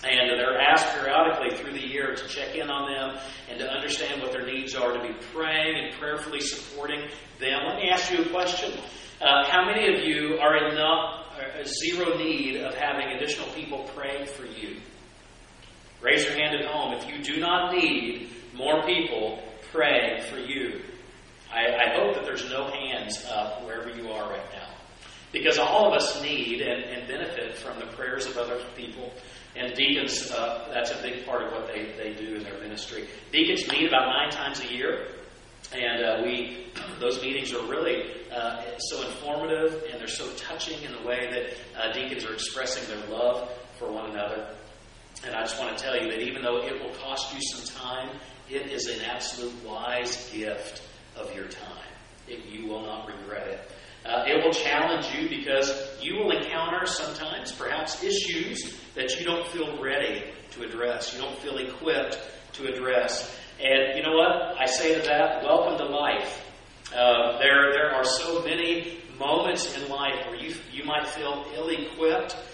And 0.04 0.38
they're 0.38 0.60
asked 0.60 0.86
periodically 0.98 1.56
through 1.58 1.80
the 1.80 1.88
year 1.88 2.14
to 2.14 2.28
check 2.28 2.56
in 2.56 2.70
on 2.70 2.92
them 2.92 3.22
and 3.50 3.58
to 3.60 3.72
understand 3.72 4.22
what 4.22 4.34
their 4.34 4.46
needs 4.46 4.76
are, 4.76 4.92
to 4.92 5.00
be 5.00 5.14
praying 5.34 5.78
and 5.78 5.94
prayerfully 5.98 6.42
supporting 6.42 7.08
them. 7.40 7.62
Let 7.66 7.78
me 7.78 7.90
ask 7.90 8.12
you 8.12 8.22
a 8.22 8.30
question. 8.30 8.74
Uh, 9.22 9.50
how 9.50 9.66
many 9.66 9.88
of 9.96 10.04
you 10.04 10.40
are 10.40 10.58
in 10.58 10.76
not, 10.76 11.28
uh, 11.40 11.64
zero 11.64 12.18
need 12.18 12.58
of 12.58 12.76
having 12.76 13.16
additional 13.16 13.48
people 13.54 13.90
praying 13.96 14.26
for 14.26 14.46
you? 14.46 14.76
Raise 16.04 16.26
your 16.26 16.34
hand 16.34 16.54
at 16.54 16.66
home 16.66 16.94
if 16.94 17.08
you 17.08 17.24
do 17.24 17.39
not 17.39 17.74
need 17.74 18.30
more 18.54 18.84
people 18.84 19.42
praying 19.72 20.22
for 20.24 20.38
you. 20.38 20.82
I, 21.50 21.92
I 21.92 21.96
hope 21.96 22.16
that 22.16 22.26
there's 22.26 22.50
no 22.50 22.70
hands 22.70 23.26
up 23.32 23.63
wherever 23.63 23.89
you 23.89 24.10
are 24.12 24.30
right 24.30 24.52
now. 24.54 24.70
Because 25.32 25.58
all 25.58 25.88
of 25.88 25.94
us 25.94 26.22
need 26.22 26.62
and, 26.62 26.84
and 26.84 27.08
benefit 27.08 27.56
from 27.56 27.80
the 27.80 27.86
prayers 27.88 28.26
of 28.26 28.38
other 28.38 28.60
people. 28.76 29.13
And 29.56 29.74
deacons, 29.76 30.30
uh, 30.32 30.70
that's 30.74 30.92
a 30.92 31.02
big 31.02 31.26
part 31.26 31.44
of 31.44 31.54
what 31.54 31.68
they, 31.68 31.94
they 31.98 32.13
do 32.13 32.36
in 32.36 32.44
their 32.44 32.60
ministry. 32.60 33.08
Deacons 33.32 33.68
meet 33.72 33.88
about 33.88 34.08
nine 34.08 34.30
times 34.30 34.60
a 34.60 34.74
year. 34.74 35.08
And 35.72 36.04
uh, 36.04 36.22
we, 36.24 36.68
those 37.00 37.22
meetings 37.22 37.54
are 37.54 37.66
really 37.66 38.12
uh, 38.36 38.62
so 38.78 39.08
informative 39.08 39.84
and 39.89 40.00
they're 40.00 40.08
so 40.08 40.30
touching 40.36 40.82
in 40.84 40.92
the 40.92 41.08
way 41.08 41.30
that 41.32 41.82
uh, 41.82 41.94
deacons 41.94 42.26
are 42.26 42.34
expressing 42.34 42.88
their 42.88 43.08
love 43.08 43.50
for 43.80 43.89
one 43.92 44.12
another. 44.12 44.48
And 45.26 45.36
I 45.36 45.41
just 45.41 45.60
want 45.60 45.78
to 45.78 45.84
tell 45.84 45.95
you 45.95 46.10
that 46.10 46.19
even 46.21 46.41
though 46.41 46.58
it 46.65 46.82
will 46.82 46.93
cost 46.95 47.34
you 47.34 47.41
some 47.41 47.65
time, 47.82 48.10
it 48.49 48.71
is 48.71 48.88
an 48.88 49.06
absolute 49.06 49.54
wise 49.65 50.30
gift 50.34 50.82
of 51.15 51.34
your 51.36 51.47
time. 51.47 51.91
It, 52.28 52.45
you 52.45 52.67
will 52.67 52.82
not 52.82 53.08
regret 53.08 53.47
it. 53.47 53.71
Uh, 54.06 54.26
it 54.28 54.43
will 54.43 54.52
challenge 54.52 55.08
you 55.15 55.30
because 55.30 55.71
you 56.02 56.15
will 56.15 56.32
encounter 56.32 56.86
sometimes, 56.86 57.54
perhaps, 57.54 58.04
issues 58.04 58.78
that 58.95 59.17
you 59.17 59.26
don't 59.26 59.47
feel 59.47 59.82
ready 59.82 60.23
to 60.52 60.63
address. 60.63 61.13
You 61.15 61.21
don't 61.21 61.38
feel 61.39 61.58
equipped 61.58 62.19
to 62.54 62.67
address. 62.67 63.34
And 63.62 63.97
you 63.97 64.04
know 64.04 64.13
what? 64.17 64.60
I 64.60 64.65
say 64.65 64.95
to 64.95 65.02
that, 65.08 65.43
welcome 65.43 65.78
to 65.78 65.86
life. 65.86 66.43
Uh, 66.93 67.39
there, 67.39 67.71
there 67.71 67.91
are 67.91 68.04
so 68.04 68.43
many 68.43 68.99
moments 69.17 69.78
in 69.78 69.89
life 69.89 70.26
where 70.28 70.36
you, 70.36 70.54
you 70.71 70.84
might 70.84 71.08
feel 71.08 71.45
ill 71.56 71.69
equipped. 71.69 72.36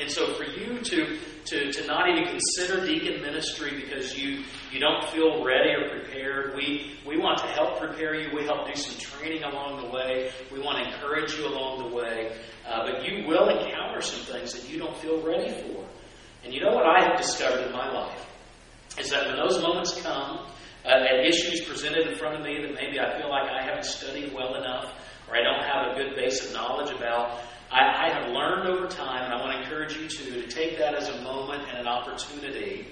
And 0.00 0.10
so 0.10 0.34
for 0.34 0.42
you 0.42 0.80
to, 0.80 1.18
to, 1.50 1.72
to 1.72 1.86
not 1.86 2.08
even 2.08 2.24
consider 2.28 2.86
deacon 2.86 3.20
ministry 3.20 3.72
because 3.74 4.16
you, 4.16 4.44
you 4.70 4.78
don't 4.78 5.04
feel 5.08 5.44
ready 5.44 5.70
or 5.70 5.88
prepared, 5.90 6.54
we, 6.54 6.92
we 7.04 7.18
want 7.18 7.38
to 7.38 7.46
help 7.46 7.80
prepare 7.80 8.14
you. 8.14 8.30
We 8.32 8.44
help 8.44 8.68
do 8.68 8.74
some 8.80 8.96
training 9.00 9.42
along 9.42 9.82
the 9.82 9.90
way. 9.90 10.30
We 10.52 10.60
want 10.60 10.78
to 10.78 10.94
encourage 10.94 11.34
you 11.34 11.48
along 11.48 11.90
the 11.90 11.96
way. 11.96 12.36
Uh, 12.68 12.86
but 12.86 13.04
you 13.04 13.26
will 13.26 13.48
encounter 13.48 14.00
some 14.00 14.24
things 14.32 14.52
that 14.52 14.70
you 14.70 14.78
don't 14.78 14.96
feel 14.98 15.20
ready 15.26 15.50
for. 15.50 15.84
And 16.44 16.54
you 16.54 16.60
know 16.60 16.70
what 16.70 16.86
I 16.86 17.02
have 17.04 17.16
discovered 17.16 17.66
in 17.66 17.72
my 17.72 17.92
life? 17.92 18.26
Is 18.96 19.10
that 19.10 19.26
when 19.26 19.36
those 19.36 19.60
moments 19.60 20.00
come, 20.00 20.46
uh, 20.84 20.88
and 20.88 21.26
issues 21.26 21.62
presented 21.62 22.06
in 22.06 22.16
front 22.16 22.36
of 22.36 22.42
me 22.42 22.62
that 22.62 22.74
maybe 22.74 23.00
I 23.00 23.18
feel 23.18 23.28
like 23.28 23.50
I 23.50 23.62
haven't 23.64 23.84
studied 23.84 24.32
well 24.32 24.54
enough, 24.54 24.94
or 25.28 25.36
I 25.36 25.42
don't 25.42 25.62
have 25.62 25.92
a 25.92 25.94
good 25.94 26.16
base 26.16 26.46
of 26.46 26.54
knowledge 26.54 26.90
about, 26.94 27.40
I, 27.70 28.06
I 28.06 28.10
have 28.10 28.32
learned 28.32 28.68
over 28.68 28.88
time, 28.88 29.24
and 29.24 29.32
I 29.32 29.40
want 29.40 29.52
to 29.52 29.62
encourage 29.62 29.96
you 29.96 30.08
to, 30.08 30.42
to 30.42 30.48
take 30.48 30.78
that 30.78 30.94
as 30.94 31.08
a 31.08 31.22
moment 31.22 31.68
and 31.68 31.78
an 31.78 31.86
opportunity 31.86 32.88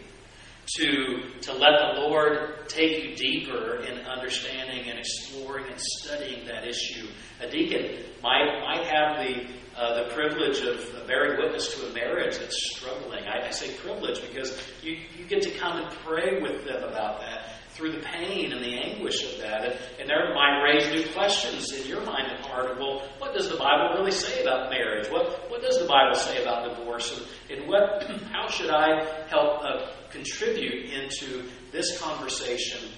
to, 0.76 1.22
to 1.40 1.52
let 1.54 1.94
the 1.94 2.00
Lord 2.00 2.68
take 2.68 3.02
you 3.02 3.16
deeper 3.16 3.76
in 3.76 3.98
understanding 4.06 4.88
and 4.88 4.98
exploring 4.98 5.66
and 5.70 5.80
studying 5.80 6.46
that 6.46 6.66
issue. 6.66 7.08
A 7.40 7.50
deacon 7.50 8.04
might, 8.22 8.60
might 8.60 8.86
have 8.86 9.16
the, 9.16 9.46
uh, 9.76 10.04
the 10.04 10.14
privilege 10.14 10.60
of 10.60 11.06
bearing 11.06 11.40
witness 11.40 11.74
to 11.74 11.86
a 11.86 11.92
marriage 11.94 12.38
that's 12.38 12.76
struggling. 12.76 13.24
I, 13.24 13.46
I 13.46 13.50
say 13.50 13.74
privilege 13.78 14.20
because 14.20 14.60
you, 14.82 14.98
you 15.18 15.24
get 15.24 15.42
to 15.42 15.50
come 15.52 15.78
and 15.78 15.90
pray 16.04 16.40
with 16.40 16.64
them 16.66 16.84
about 16.84 17.20
that 17.20 17.57
through 17.78 17.92
the 17.92 18.00
pain 18.00 18.50
and 18.52 18.60
the 18.60 18.74
anguish 18.74 19.22
of 19.22 19.40
that. 19.40 19.64
And, 19.64 19.74
and 20.00 20.08
there 20.10 20.34
might 20.34 20.62
raise 20.64 20.90
new 20.90 21.08
questions 21.12 21.72
in 21.72 21.86
your 21.86 22.04
mind 22.04 22.26
and 22.28 22.44
heart 22.44 22.72
of, 22.72 22.78
well, 22.78 23.08
what 23.18 23.32
does 23.32 23.48
the 23.48 23.56
Bible 23.56 23.94
really 23.96 24.10
say 24.10 24.42
about 24.42 24.68
marriage? 24.68 25.06
What, 25.08 25.48
what 25.48 25.62
does 25.62 25.78
the 25.78 25.86
Bible 25.86 26.16
say 26.16 26.42
about 26.42 26.68
divorce? 26.68 27.16
And, 27.48 27.60
and 27.60 27.68
what, 27.68 28.02
how 28.32 28.48
should 28.48 28.70
I 28.70 29.04
help 29.28 29.62
uh, 29.62 29.92
contribute 30.10 30.90
into 30.90 31.48
this 31.70 32.00
conversation 32.00 32.90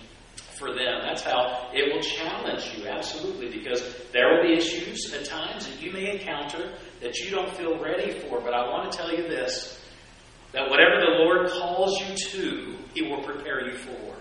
for 0.58 0.68
them? 0.68 1.02
That's 1.02 1.22
how 1.22 1.68
it 1.74 1.92
will 1.92 2.00
challenge 2.00 2.72
you, 2.74 2.88
absolutely, 2.88 3.50
because 3.50 3.82
there 4.12 4.34
will 4.34 4.42
be 4.48 4.54
issues 4.54 5.12
at 5.12 5.26
times 5.26 5.66
that 5.66 5.82
you 5.82 5.92
may 5.92 6.10
encounter 6.10 6.72
that 7.02 7.18
you 7.18 7.30
don't 7.30 7.54
feel 7.54 7.78
ready 7.78 8.18
for. 8.20 8.40
But 8.40 8.54
I 8.54 8.66
want 8.66 8.90
to 8.90 8.96
tell 8.96 9.14
you 9.14 9.24
this 9.28 9.76
that 10.52 10.70
whatever 10.70 10.96
the 11.00 11.22
Lord 11.22 11.50
calls 11.50 12.00
you 12.00 12.16
to, 12.16 12.76
He 12.94 13.02
will 13.02 13.22
prepare 13.22 13.68
you 13.70 13.76
for. 13.76 14.19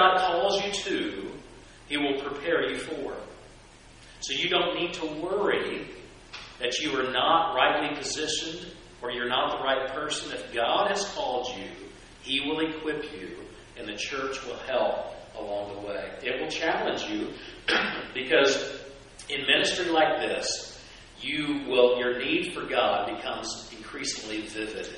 God 0.00 0.18
calls 0.18 0.64
you 0.64 0.72
to, 0.72 1.30
He 1.88 1.98
will 1.98 2.20
prepare 2.22 2.70
you 2.70 2.78
for. 2.78 3.12
So 4.20 4.32
you 4.32 4.48
don't 4.48 4.74
need 4.74 4.94
to 4.94 5.06
worry 5.06 5.88
that 6.58 6.78
you 6.78 6.98
are 6.98 7.10
not 7.12 7.54
rightly 7.54 7.96
positioned 7.96 8.72
or 9.02 9.10
you're 9.10 9.28
not 9.28 9.58
the 9.58 9.64
right 9.64 9.92
person. 9.92 10.32
If 10.32 10.54
God 10.54 10.90
has 10.90 11.04
called 11.10 11.48
you, 11.56 11.68
He 12.22 12.40
will 12.40 12.60
equip 12.60 13.12
you, 13.12 13.36
and 13.76 13.86
the 13.86 13.96
church 13.96 14.42
will 14.46 14.58
help 14.66 15.14
along 15.36 15.74
the 15.74 15.86
way. 15.86 16.10
It 16.22 16.40
will 16.40 16.50
challenge 16.50 17.02
you 17.02 17.28
because 18.14 18.80
in 19.28 19.46
ministry 19.46 19.86
like 19.90 20.18
this, 20.20 20.82
you 21.20 21.64
will 21.68 21.98
your 21.98 22.18
need 22.18 22.54
for 22.54 22.64
God 22.64 23.14
becomes 23.14 23.70
increasingly 23.76 24.46
vivid. 24.46 24.88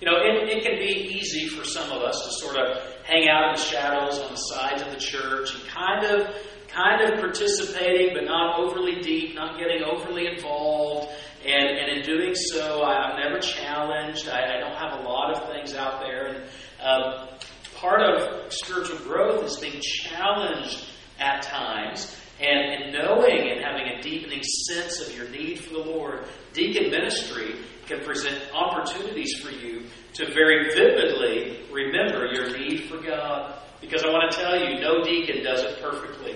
You 0.00 0.10
know, 0.10 0.16
it, 0.16 0.48
it 0.48 0.62
can 0.64 0.78
be 0.78 1.18
easy 1.18 1.48
for 1.48 1.64
some 1.64 1.92
of 1.92 2.02
us 2.02 2.16
to 2.24 2.46
sort 2.46 2.56
of 2.56 2.78
hang 3.04 3.28
out 3.28 3.50
in 3.50 3.56
the 3.56 3.62
shadows 3.62 4.18
on 4.18 4.30
the 4.30 4.36
sides 4.36 4.82
of 4.82 4.90
the 4.90 4.98
church 4.98 5.54
and 5.54 5.64
kind 5.68 6.04
of 6.04 6.34
kind 6.68 7.02
of 7.02 7.20
participating 7.20 8.14
but 8.14 8.24
not 8.24 8.58
overly 8.60 9.00
deep, 9.00 9.34
not 9.34 9.58
getting 9.58 9.82
overly 9.82 10.26
involved. 10.26 11.12
And, 11.44 11.78
and 11.78 11.98
in 11.98 12.04
doing 12.04 12.34
so, 12.34 12.84
I'm 12.84 13.18
never 13.18 13.40
challenged. 13.40 14.28
I, 14.28 14.56
I 14.56 14.60
don't 14.60 14.76
have 14.76 15.00
a 15.00 15.02
lot 15.02 15.36
of 15.36 15.48
things 15.50 15.74
out 15.74 16.00
there. 16.00 16.26
And 16.26 16.44
um, 16.82 17.28
part 17.76 18.02
of 18.02 18.52
spiritual 18.52 18.98
growth 18.98 19.44
is 19.44 19.56
being 19.56 19.80
challenged 19.80 20.84
at 21.18 21.42
times 21.42 22.19
and, 22.40 22.82
and 22.82 22.92
knowing 22.92 23.50
and 23.50 23.60
having 23.60 23.86
a 23.86 24.02
deepening 24.02 24.42
sense 24.42 25.00
of 25.00 25.14
your 25.16 25.28
need 25.28 25.58
for 25.58 25.74
the 25.74 25.80
Lord. 25.80 26.24
Deacon 26.52 26.90
ministry 26.90 27.54
can 27.86 28.00
present 28.00 28.40
opportunities 28.54 29.34
for 29.40 29.50
you 29.50 29.84
to 30.14 30.32
very 30.32 30.74
vividly 30.74 31.60
remember 31.70 32.26
your 32.26 32.56
need 32.56 32.84
for 32.84 32.98
God. 32.98 33.54
Because 33.80 34.02
I 34.04 34.08
want 34.08 34.30
to 34.32 34.38
tell 34.38 34.58
you, 34.58 34.80
no 34.80 35.02
deacon 35.02 35.42
does 35.42 35.62
it 35.62 35.80
perfectly. 35.80 36.32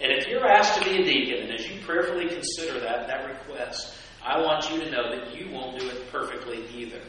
And 0.00 0.12
if 0.12 0.26
you're 0.26 0.46
asked 0.46 0.80
to 0.80 0.84
be 0.84 1.02
a 1.02 1.04
deacon, 1.04 1.44
and 1.44 1.58
as 1.58 1.68
you 1.68 1.80
prayerfully 1.84 2.28
consider 2.28 2.80
that, 2.80 3.06
that 3.08 3.26
request, 3.26 3.94
I 4.24 4.40
want 4.40 4.70
you 4.70 4.80
to 4.80 4.90
know 4.90 5.10
that 5.10 5.34
you 5.34 5.50
won't 5.50 5.78
do 5.78 5.88
it 5.88 6.10
perfectly 6.12 6.64
either. 6.74 7.00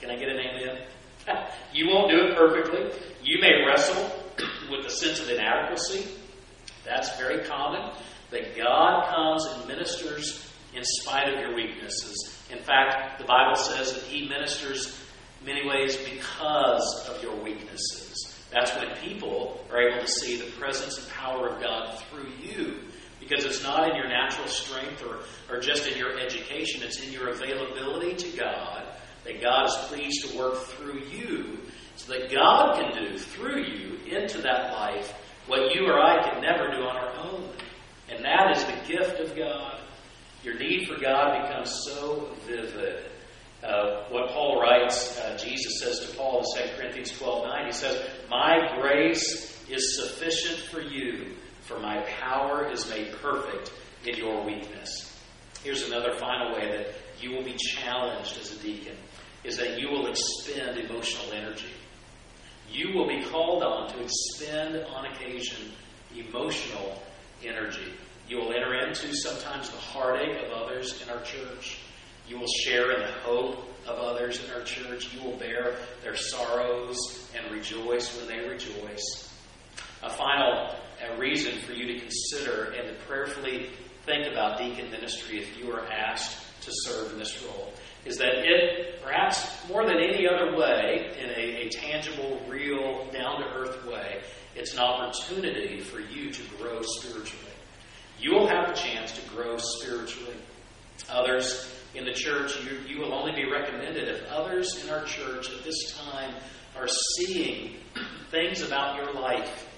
Can 0.00 0.10
I 0.10 0.16
get 0.16 0.28
an 0.28 0.38
amen? 0.38 0.86
you 1.72 1.88
won't 1.88 2.10
do 2.10 2.26
it 2.26 2.36
perfectly. 2.36 2.90
You 3.22 3.40
may 3.40 3.64
wrestle 3.66 4.10
with 4.70 4.86
a 4.86 4.90
sense 4.90 5.20
of 5.20 5.28
inadequacy. 5.28 6.06
That's 6.86 7.16
very 7.18 7.44
common. 7.44 7.90
that 8.30 8.56
God 8.56 9.08
comes 9.08 9.44
and 9.44 9.68
ministers 9.68 10.50
in 10.74 10.82
spite 10.84 11.32
of 11.32 11.38
your 11.38 11.54
weaknesses. 11.54 12.36
In 12.50 12.58
fact, 12.58 13.18
the 13.18 13.24
Bible 13.24 13.54
says 13.54 13.92
that 13.92 14.02
He 14.02 14.28
ministers 14.28 15.00
many 15.44 15.66
ways 15.66 15.96
because 15.96 17.08
of 17.08 17.22
your 17.22 17.36
weaknesses. 17.36 18.36
That's 18.52 18.74
when 18.76 18.94
people 18.96 19.64
are 19.70 19.80
able 19.80 20.00
to 20.00 20.10
see 20.10 20.36
the 20.40 20.50
presence 20.52 20.98
and 20.98 21.08
power 21.10 21.48
of 21.48 21.60
God 21.62 21.98
through 22.10 22.30
you. 22.42 22.80
Because 23.20 23.44
it's 23.44 23.62
not 23.62 23.88
in 23.88 23.96
your 23.96 24.08
natural 24.08 24.46
strength 24.46 25.02
or, 25.04 25.18
or 25.52 25.60
just 25.60 25.88
in 25.88 25.96
your 25.98 26.18
education, 26.18 26.82
it's 26.82 27.00
in 27.00 27.12
your 27.12 27.28
availability 27.30 28.14
to 28.14 28.36
God 28.36 28.86
that 29.24 29.42
God 29.42 29.66
is 29.66 29.74
pleased 29.88 30.28
to 30.28 30.38
work 30.38 30.58
through 30.58 31.00
you 31.10 31.58
so 31.96 32.12
that 32.12 32.30
God 32.30 32.78
can 32.78 33.02
do 33.02 33.18
through 33.18 33.64
you 33.64 33.98
into 34.06 34.40
that 34.42 34.72
life 34.72 35.12
what 35.46 35.74
you 35.74 35.86
or 35.86 36.00
I 36.00 36.28
could 36.28 36.42
never 36.42 36.68
do 36.70 36.82
on 36.82 36.96
our 36.96 37.16
own. 37.16 37.50
And 38.08 38.24
that 38.24 38.56
is 38.56 38.64
the 38.64 38.96
gift 38.96 39.20
of 39.20 39.36
God. 39.36 39.80
Your 40.42 40.58
need 40.58 40.88
for 40.88 41.00
God 41.00 41.42
becomes 41.42 41.82
so 41.84 42.28
vivid. 42.46 43.10
Uh, 43.64 44.04
what 44.10 44.30
Paul 44.30 44.60
writes, 44.60 45.18
uh, 45.18 45.36
Jesus 45.36 45.80
says 45.80 46.00
to 46.00 46.16
Paul 46.16 46.44
in 46.56 46.68
2 46.68 46.76
Corinthians 46.76 47.18
12 47.18 47.46
9, 47.46 47.66
he 47.66 47.72
says, 47.72 48.08
My 48.30 48.76
grace 48.80 49.64
is 49.68 49.96
sufficient 49.96 50.60
for 50.70 50.80
you, 50.80 51.34
for 51.62 51.80
my 51.80 52.00
power 52.20 52.70
is 52.70 52.88
made 52.88 53.12
perfect 53.20 53.72
in 54.04 54.16
your 54.16 54.44
weakness. 54.44 55.18
Here's 55.64 55.82
another 55.82 56.16
final 56.18 56.52
way 56.52 56.76
that 56.76 56.94
you 57.20 57.32
will 57.32 57.42
be 57.42 57.56
challenged 57.56 58.38
as 58.38 58.52
a 58.52 58.62
deacon 58.62 58.96
is 59.42 59.56
that 59.56 59.80
you 59.80 59.88
will 59.88 60.06
expend 60.08 60.78
emotional 60.78 61.32
energy. 61.32 61.66
You 62.70 62.92
will 62.94 63.06
be 63.06 63.22
called 63.24 63.62
on 63.62 63.90
to 63.92 64.02
expend, 64.02 64.84
on 64.94 65.06
occasion, 65.06 65.72
emotional 66.16 67.02
energy. 67.44 67.92
You 68.28 68.38
will 68.38 68.52
enter 68.52 68.74
into 68.74 69.14
sometimes 69.14 69.70
the 69.70 69.76
heartache 69.76 70.36
of 70.44 70.52
others 70.52 71.00
in 71.02 71.08
our 71.08 71.22
church. 71.22 71.78
You 72.28 72.38
will 72.38 72.52
share 72.64 72.92
in 72.92 73.00
the 73.00 73.12
hope 73.22 73.68
of 73.86 73.98
others 73.98 74.44
in 74.44 74.50
our 74.52 74.62
church. 74.62 75.14
You 75.14 75.22
will 75.22 75.36
bear 75.36 75.76
their 76.02 76.16
sorrows 76.16 76.96
and 77.36 77.52
rejoice 77.52 78.16
when 78.16 78.26
they 78.26 78.48
rejoice. 78.48 79.32
A 80.02 80.10
final 80.10 80.74
a 81.04 81.18
reason 81.18 81.58
for 81.60 81.72
you 81.72 81.86
to 81.92 82.00
consider 82.00 82.72
and 82.72 82.88
to 82.88 83.04
prayerfully 83.06 83.70
think 84.04 84.26
about 84.32 84.58
deacon 84.58 84.90
ministry 84.90 85.38
if 85.38 85.58
you 85.58 85.70
are 85.72 85.86
asked 85.86 86.38
to 86.62 86.70
serve 86.72 87.12
in 87.12 87.18
this 87.18 87.42
role 87.44 87.72
is 88.06 88.18
that 88.18 88.46
it, 88.46 89.02
perhaps 89.02 89.46
more 89.68 89.84
than 89.84 89.98
any 89.98 90.28
other 90.28 90.56
way, 90.56 91.12
in 91.18 91.28
a, 91.30 91.66
a 91.66 91.68
tangible, 91.68 92.40
real, 92.48 93.06
down 93.12 93.40
to 93.40 93.46
earth 93.48 93.84
way, 93.86 94.22
it's 94.54 94.72
an 94.74 94.80
opportunity 94.80 95.80
for 95.80 96.00
you 96.00 96.30
to 96.30 96.42
grow 96.56 96.80
spiritually. 96.82 97.52
You 98.18 98.32
will 98.32 98.46
have 98.46 98.70
a 98.70 98.74
chance 98.74 99.12
to 99.12 99.28
grow 99.28 99.58
spiritually. 99.58 100.36
Others 101.10 101.70
in 101.94 102.04
the 102.04 102.12
church, 102.12 102.52
you, 102.64 102.78
you 102.88 103.00
will 103.00 103.12
only 103.12 103.32
be 103.32 103.50
recommended 103.50 104.08
if 104.08 104.30
others 104.30 104.82
in 104.82 104.90
our 104.90 105.04
church 105.04 105.50
at 105.50 105.64
this 105.64 105.94
time 105.98 106.34
are 106.76 106.88
seeing 106.88 107.76
things 108.30 108.62
about 108.62 108.96
your 108.96 109.12
life, 109.12 109.68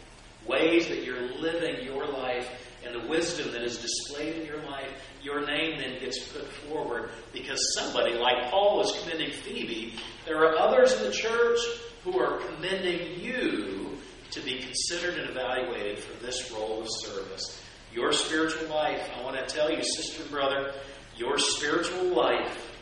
ways 0.46 0.88
that 0.88 1.04
you're 1.04 1.28
living 1.40 1.84
your 1.84 2.06
life, 2.06 2.67
and 2.84 2.94
the 2.94 3.08
wisdom 3.08 3.52
that 3.52 3.62
is 3.62 3.78
displayed 3.78 4.36
in 4.36 4.46
your 4.46 4.62
life, 4.62 4.90
your 5.22 5.44
name 5.46 5.78
then 5.78 5.98
gets 6.00 6.28
put 6.28 6.46
forward 6.46 7.10
because 7.32 7.74
somebody, 7.74 8.14
like 8.14 8.50
Paul 8.50 8.78
was 8.78 8.98
commending 9.00 9.32
Phoebe, 9.32 9.94
there 10.26 10.38
are 10.38 10.56
others 10.56 10.92
in 10.94 11.04
the 11.04 11.12
church 11.12 11.58
who 12.04 12.18
are 12.18 12.38
commending 12.38 13.20
you 13.20 13.98
to 14.30 14.40
be 14.40 14.60
considered 14.60 15.18
and 15.18 15.30
evaluated 15.30 15.98
for 15.98 16.24
this 16.24 16.50
role 16.52 16.82
of 16.82 16.88
service. 16.88 17.62
Your 17.92 18.12
spiritual 18.12 18.68
life, 18.68 19.10
I 19.18 19.22
want 19.24 19.36
to 19.36 19.54
tell 19.54 19.70
you, 19.70 19.82
sister 19.82 20.22
and 20.22 20.30
brother, 20.30 20.72
your 21.16 21.38
spiritual 21.38 22.14
life, 22.14 22.76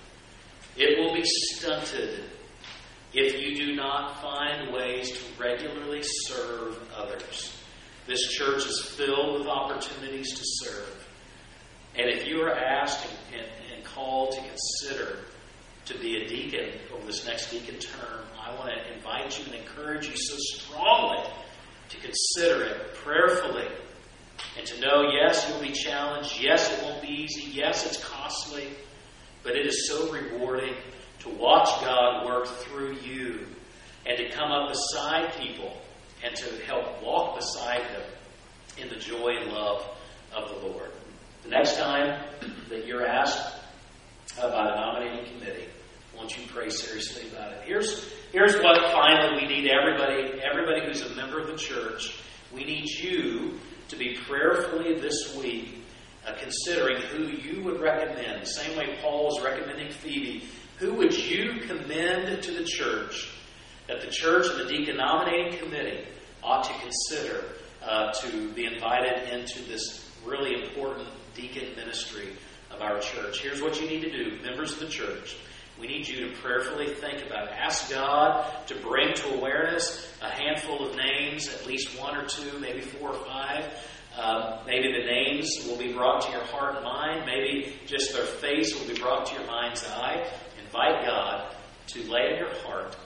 it 0.77 0.99
will 0.99 1.15
be 1.15 1.25
stunted 1.25 2.25
if 3.15 3.41
you 3.41 3.57
do 3.57 3.75
not 3.75 4.21
find 4.21 4.73
ways 4.75 5.11
to 5.11 5.19
regularly 5.43 6.03
serve 6.03 6.79
others. 6.95 7.56
This 8.07 8.23
church 8.33 8.65
is 8.67 8.81
filled 8.81 9.41
with 9.41 9.49
opportunities 9.49 10.33
to 10.35 10.43
serve. 10.45 11.09
And 11.97 12.09
if 12.09 12.27
you 12.27 12.41
are 12.43 12.55
asked 12.55 13.05
and, 13.33 13.41
and, 13.41 13.75
and 13.75 13.85
called 13.85 14.33
to 14.33 14.41
consider 14.41 15.19
to 15.87 15.99
be 15.99 16.23
a 16.23 16.29
deacon 16.29 16.71
over 16.95 17.07
this 17.07 17.27
next 17.27 17.51
deacon 17.51 17.79
term, 17.79 18.21
I 18.41 18.55
want 18.55 18.71
to 18.71 18.95
invite 18.95 19.39
you 19.39 19.47
and 19.47 19.55
encourage 19.55 20.09
you 20.09 20.17
so 20.17 20.37
strongly 20.37 21.25
to 21.89 21.97
consider 21.99 22.65
it 22.65 22.95
prayerfully 22.95 23.67
and 24.57 24.67
to 24.67 24.81
know, 24.81 25.11
yes, 25.13 25.49
you'll 25.49 25.61
be 25.61 25.73
challenged. 25.73 26.41
Yes, 26.41 26.73
it 26.73 26.83
won't 26.85 27.03
be 27.03 27.09
easy. 27.09 27.51
Yes, 27.51 27.87
it's 27.87 28.03
costly. 28.05 28.69
But 29.43 29.57
it 29.57 29.67
is 29.67 29.89
so 29.89 30.13
rewarding 30.13 30.75
to 31.21 31.29
watch 31.31 31.69
God 31.81 32.25
work 32.27 32.47
through 32.47 32.97
you 32.99 33.47
and 34.05 34.17
to 34.19 34.29
come 34.31 34.53
up 34.53 34.69
beside 34.69 35.33
people 35.35 35.77
and 36.27 36.35
to 36.35 36.65
help 36.67 37.03
walk 37.03 37.37
beside 37.37 37.83
them 37.83 38.03
in 38.79 38.89
the 38.89 38.97
joy 38.97 39.37
and 39.41 39.53
love 39.53 39.87
of 40.35 40.49
the 40.51 40.67
Lord. 40.67 40.91
The 41.45 41.51
next 41.51 41.77
time 41.77 42.21
that 42.69 42.87
you're 42.87 43.07
asked 43.07 43.55
about 44.39 44.73
a 44.73 44.77
nominating 44.77 45.33
committee, 45.33 45.69
won't 46.17 46.37
you 46.37 46.45
pray 46.49 46.69
seriously 46.69 47.29
about 47.31 47.53
it? 47.53 47.63
Here's, 47.65 48.11
here's 48.33 48.55
what 48.57 48.81
finally 48.93 49.43
we 49.43 49.49
need 49.49 49.71
everybody, 49.71 50.41
everybody 50.43 50.85
who's 50.85 51.03
a 51.03 51.15
member 51.15 51.41
of 51.41 51.47
the 51.47 51.57
church, 51.57 52.19
we 52.53 52.65
need 52.65 52.89
you 52.89 53.59
to 53.89 53.97
be 53.97 54.17
prayerfully 54.27 54.99
this 54.99 55.37
week 55.37 55.85
uh, 56.27 56.33
considering 56.41 57.01
who 57.03 57.29
you 57.29 57.63
would 57.63 57.81
recommend. 57.81 58.43
The 58.43 58.47
same 58.47 58.77
way 58.77 58.99
Paul 59.01 59.27
was 59.27 59.41
recommending 59.45 59.93
Phoebe. 59.93 60.45
Who 60.79 60.95
would 60.95 61.17
you 61.17 61.61
commend 61.61 62.43
to 62.43 62.51
the 62.51 62.65
church 62.65 63.31
that 63.87 64.01
the 64.01 64.09
church 64.09 64.49
and 64.49 64.61
the 64.61 64.65
deacon 64.65 64.97
nominating 64.97 65.59
committee 65.59 66.05
ought 66.47 66.65
to 66.65 66.73
consider 66.79 67.45
uh, 67.83 68.13
to 68.13 68.53
be 68.53 68.65
invited 68.65 69.29
into 69.35 69.63
this 69.65 70.09
really 70.25 70.63
important 70.63 71.09
deacon 71.35 71.75
ministry 71.77 72.29
of 72.71 72.81
our 72.81 73.01
church? 73.01 73.41
Here's 73.43 73.61
what 73.61 73.81
you 73.81 73.89
need 73.89 74.01
to 74.03 74.11
do, 74.11 74.43
members 74.43 74.73
of 74.73 74.79
the 74.79 74.89
church. 74.89 75.37
We 75.79 75.89
need 75.89 76.09
you 76.09 76.29
to 76.29 76.37
prayerfully 76.37 76.95
think 76.95 77.27
about 77.27 77.49
it. 77.49 77.53
Ask 77.53 77.91
God 77.91 78.67
to 78.69 78.75
bring 78.77 79.13
to 79.13 79.35
awareness 79.35 80.11
a 80.23 80.31
handful 80.31 80.89
of 80.89 80.97
names, 80.97 81.49
at 81.49 81.67
least 81.67 82.01
one 82.01 82.17
or 82.17 82.25
two, 82.25 82.59
maybe 82.61 82.81
four 82.81 83.11
or 83.11 83.25
five. 83.27 83.65
Um, 84.17 84.61
maybe 84.67 84.93
the 84.93 85.05
names 85.05 85.67
will 85.69 85.77
be 85.77 85.93
brought 85.93 86.23
to 86.23 86.31
your 86.31 86.45
heart 86.45 86.77
and 86.77 86.85
mind. 86.85 87.27
Maybe 87.27 87.75
just 87.85 88.15
their 88.15 88.25
face 88.25 88.79
will 88.79 88.89
be 88.89 88.99
brought 88.99 89.27
to 89.27 89.35
your 89.35 89.47
mind's 89.47 89.87
eye. 89.87 90.27
Invite 90.65 91.05
God 91.05 91.55
to 91.89 92.11
lay 92.11 92.33
in 92.33 92.39
your 92.39 92.55
heart 92.63 92.97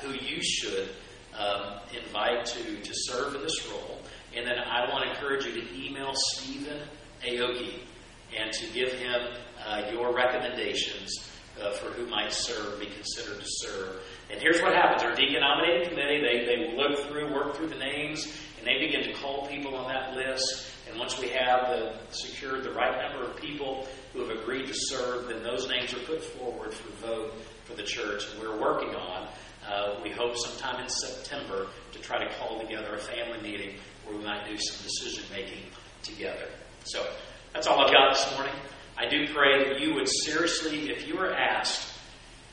who 0.00 0.12
you 0.12 0.42
should 0.42 0.88
um, 1.38 1.80
invite 1.96 2.46
to, 2.46 2.80
to 2.80 2.92
serve 2.94 3.34
in 3.34 3.42
this 3.42 3.68
role. 3.70 3.98
And 4.34 4.46
then 4.46 4.58
I 4.58 4.90
want 4.90 5.04
to 5.04 5.10
encourage 5.10 5.44
you 5.44 5.52
to 5.60 5.84
email 5.86 6.12
Stephen 6.14 6.80
Aoki 7.24 7.80
and 8.36 8.52
to 8.52 8.66
give 8.72 8.92
him 8.92 9.20
uh, 9.66 9.90
your 9.92 10.14
recommendations 10.14 11.28
uh, 11.60 11.70
for 11.72 11.90
who 11.92 12.06
might 12.06 12.32
serve, 12.32 12.80
be 12.80 12.86
considered 12.86 13.38
to 13.38 13.46
serve. 13.46 14.02
And 14.30 14.40
here's 14.40 14.60
what 14.62 14.72
happens. 14.74 15.02
Our 15.02 15.14
deacon 15.14 15.40
nominating 15.40 15.90
committee, 15.90 16.20
they, 16.20 16.46
they 16.46 16.76
look 16.76 16.98
through, 17.08 17.32
work 17.34 17.56
through 17.56 17.68
the 17.68 17.76
names, 17.78 18.26
and 18.58 18.66
they 18.66 18.84
begin 18.84 19.02
to 19.04 19.12
call 19.20 19.46
people 19.46 19.74
on 19.76 19.88
that 19.88 20.14
list. 20.14 20.68
And 20.88 20.98
once 20.98 21.18
we 21.18 21.28
have 21.28 21.68
the, 21.68 21.94
secured 22.10 22.64
the 22.64 22.72
right 22.72 22.96
number 23.02 23.28
of 23.28 23.36
people 23.36 23.86
who 24.12 24.20
have 24.20 24.30
agreed 24.30 24.66
to 24.66 24.74
serve, 24.74 25.28
then 25.28 25.42
those 25.42 25.68
names 25.68 25.92
are 25.92 26.00
put 26.00 26.22
forward 26.22 26.72
for 26.72 27.06
vote 27.06 27.34
for 27.64 27.74
the 27.74 27.82
church. 27.82 28.24
And 28.30 28.40
we're 28.40 28.58
working 28.58 28.94
on, 28.94 29.28
uh, 29.66 30.00
we 30.02 30.10
hope 30.10 30.36
sometime 30.36 30.82
in 30.82 30.88
September, 30.88 31.68
to 31.92 31.98
try 32.00 32.22
to 32.22 32.34
call 32.36 32.60
together 32.60 32.94
a 32.94 32.98
family 32.98 33.40
meeting 33.42 33.76
where 34.04 34.16
we 34.16 34.24
might 34.24 34.46
do 34.46 34.56
some 34.58 34.84
decision 34.84 35.24
making 35.32 35.64
together. 36.02 36.48
So 36.84 37.06
that's 37.52 37.66
all 37.66 37.80
I've 37.80 37.92
got 37.92 38.14
this 38.14 38.34
morning. 38.34 38.54
I 38.96 39.08
do 39.08 39.26
pray 39.32 39.68
that 39.68 39.80
you 39.80 39.94
would 39.94 40.08
seriously, 40.08 40.90
if 40.90 41.06
you 41.06 41.18
are 41.18 41.32
asked 41.32 41.88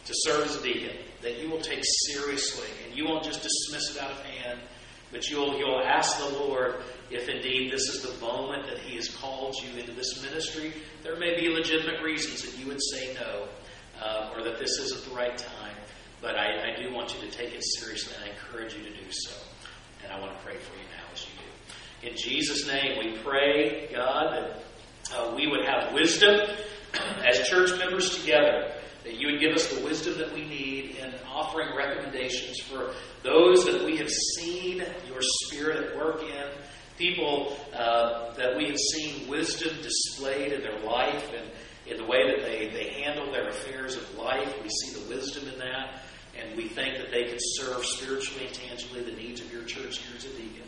to 0.05 0.13
serve 0.15 0.45
as 0.45 0.55
a 0.55 0.63
deacon, 0.63 0.95
that 1.21 1.39
you 1.39 1.49
will 1.49 1.61
take 1.61 1.83
seriously 2.07 2.67
and 2.85 2.97
you 2.97 3.05
won't 3.05 3.23
just 3.23 3.41
dismiss 3.41 3.95
it 3.95 4.01
out 4.01 4.11
of 4.11 4.21
hand, 4.21 4.59
but 5.11 5.27
you'll, 5.29 5.57
you'll 5.57 5.81
ask 5.81 6.17
the 6.17 6.37
Lord 6.37 6.75
if 7.09 7.27
indeed 7.27 7.71
this 7.71 7.89
is 7.89 8.01
the 8.01 8.25
moment 8.25 8.67
that 8.67 8.79
He 8.79 8.95
has 8.95 9.09
called 9.09 9.55
you 9.61 9.79
into 9.79 9.91
this 9.91 10.21
ministry. 10.21 10.73
There 11.03 11.17
may 11.17 11.39
be 11.39 11.49
legitimate 11.49 12.01
reasons 12.01 12.43
that 12.43 12.57
you 12.57 12.67
would 12.67 12.81
say 12.81 13.15
no 13.15 13.47
uh, 14.01 14.31
or 14.35 14.43
that 14.43 14.59
this 14.59 14.77
isn't 14.79 15.09
the 15.09 15.15
right 15.15 15.37
time, 15.37 15.58
but 16.21 16.35
I, 16.35 16.73
I 16.73 16.81
do 16.81 16.93
want 16.93 17.13
you 17.13 17.21
to 17.29 17.35
take 17.35 17.53
it 17.53 17.63
seriously 17.79 18.13
and 18.15 18.25
I 18.25 18.33
encourage 18.33 18.73
you 18.73 18.83
to 18.83 18.89
do 18.89 19.11
so. 19.11 19.33
And 20.03 20.11
I 20.11 20.19
want 20.19 20.37
to 20.37 20.43
pray 20.43 20.55
for 20.55 20.75
you 20.75 20.83
now 20.95 21.13
as 21.13 21.25
you 21.25 21.31
do. 21.37 22.11
In 22.11 22.17
Jesus' 22.17 22.67
name, 22.67 22.99
we 22.99 23.17
pray, 23.19 23.89
God, 23.93 24.33
that 24.33 24.63
uh, 25.15 25.33
we 25.35 25.47
would 25.47 25.65
have 25.65 25.93
wisdom 25.93 26.39
as 27.25 27.47
church 27.47 27.77
members 27.77 28.17
together, 28.17 28.71
that 29.03 29.15
you 29.15 29.31
would 29.31 29.39
give 29.39 29.53
us 29.53 29.67
the 29.67 29.83
wisdom 29.83 30.17
that 30.17 30.33
we 30.33 30.45
need 30.45 30.97
in 30.97 31.13
offering 31.31 31.75
recommendations 31.75 32.59
for 32.59 32.93
those 33.23 33.65
that 33.65 33.83
we 33.83 33.97
have 33.97 34.09
seen 34.09 34.83
your 35.07 35.21
Spirit 35.21 35.83
at 35.83 35.97
work 35.97 36.21
in, 36.21 36.45
people 36.97 37.57
uh, 37.73 38.33
that 38.33 38.55
we 38.57 38.65
have 38.67 38.77
seen 38.77 39.27
wisdom 39.27 39.75
displayed 39.81 40.51
in 40.51 40.61
their 40.61 40.79
life 40.79 41.31
and 41.35 41.49
in 41.89 41.97
the 41.97 42.05
way 42.05 42.27
that 42.27 42.43
they, 42.43 42.69
they 42.69 43.01
handle 43.01 43.31
their 43.31 43.49
affairs 43.49 43.95
of 43.95 44.15
life. 44.15 44.53
We 44.61 44.69
see 44.69 44.99
the 44.99 45.09
wisdom 45.09 45.49
in 45.49 45.59
that, 45.59 46.01
and 46.37 46.55
we 46.55 46.67
think 46.67 46.97
that 46.97 47.11
they 47.11 47.23
can 47.23 47.37
serve 47.39 47.83
spiritually 47.85 48.45
and 48.45 48.53
tangibly 48.53 49.01
the 49.03 49.11
needs 49.11 49.41
of 49.41 49.51
your 49.51 49.63
church 49.63 49.99
here 49.99 50.15
as 50.15 50.25
a 50.25 50.29
deacon. 50.29 50.67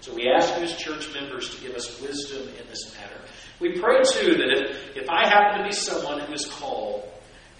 So 0.00 0.14
we 0.14 0.28
ask 0.28 0.56
you 0.56 0.64
as 0.64 0.76
church 0.76 1.12
members 1.12 1.54
to 1.54 1.60
give 1.60 1.74
us 1.74 2.00
wisdom 2.00 2.48
in 2.58 2.66
this 2.68 2.94
matter. 2.94 3.20
We 3.60 3.78
pray 3.78 4.02
too 4.02 4.34
that 4.36 4.50
if, 4.50 4.96
if 4.96 5.10
I 5.10 5.28
happen 5.28 5.58
to 5.58 5.64
be 5.64 5.72
someone 5.72 6.20
who 6.20 6.32
is 6.32 6.46
called 6.46 7.06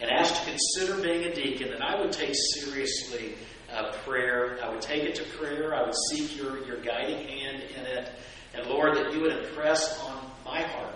and 0.00 0.10
asked 0.10 0.42
to 0.42 0.50
consider 0.50 1.02
being 1.02 1.24
a 1.24 1.34
deacon, 1.34 1.68
that 1.70 1.82
I 1.82 2.00
would 2.00 2.12
take 2.12 2.34
seriously 2.54 3.34
uh, 3.70 3.92
prayer. 4.04 4.58
I 4.62 4.70
would 4.70 4.80
take 4.80 5.02
it 5.02 5.14
to 5.16 5.24
prayer. 5.36 5.74
I 5.74 5.82
would 5.82 5.94
seek 6.10 6.36
your, 6.36 6.64
your 6.66 6.80
guiding 6.80 7.28
hand 7.28 7.62
in 7.76 7.84
it. 7.84 8.10
And 8.54 8.66
Lord, 8.66 8.96
that 8.96 9.12
you 9.12 9.20
would 9.20 9.32
impress 9.32 10.00
on 10.00 10.30
my 10.44 10.62
heart 10.62 10.94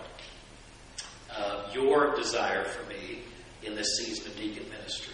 uh, 1.37 1.69
your 1.73 2.15
desire 2.15 2.65
for 2.65 2.87
me 2.89 3.23
in 3.63 3.75
this 3.75 3.97
season 3.97 4.31
of 4.31 4.37
deacon 4.37 4.67
ministry. 4.69 5.13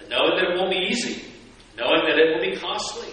And 0.00 0.08
knowing 0.08 0.36
that 0.36 0.50
it 0.50 0.58
won't 0.58 0.70
be 0.70 0.88
easy, 0.90 1.24
knowing 1.76 2.02
that 2.06 2.18
it 2.18 2.34
will 2.34 2.50
be 2.50 2.56
costly, 2.56 3.08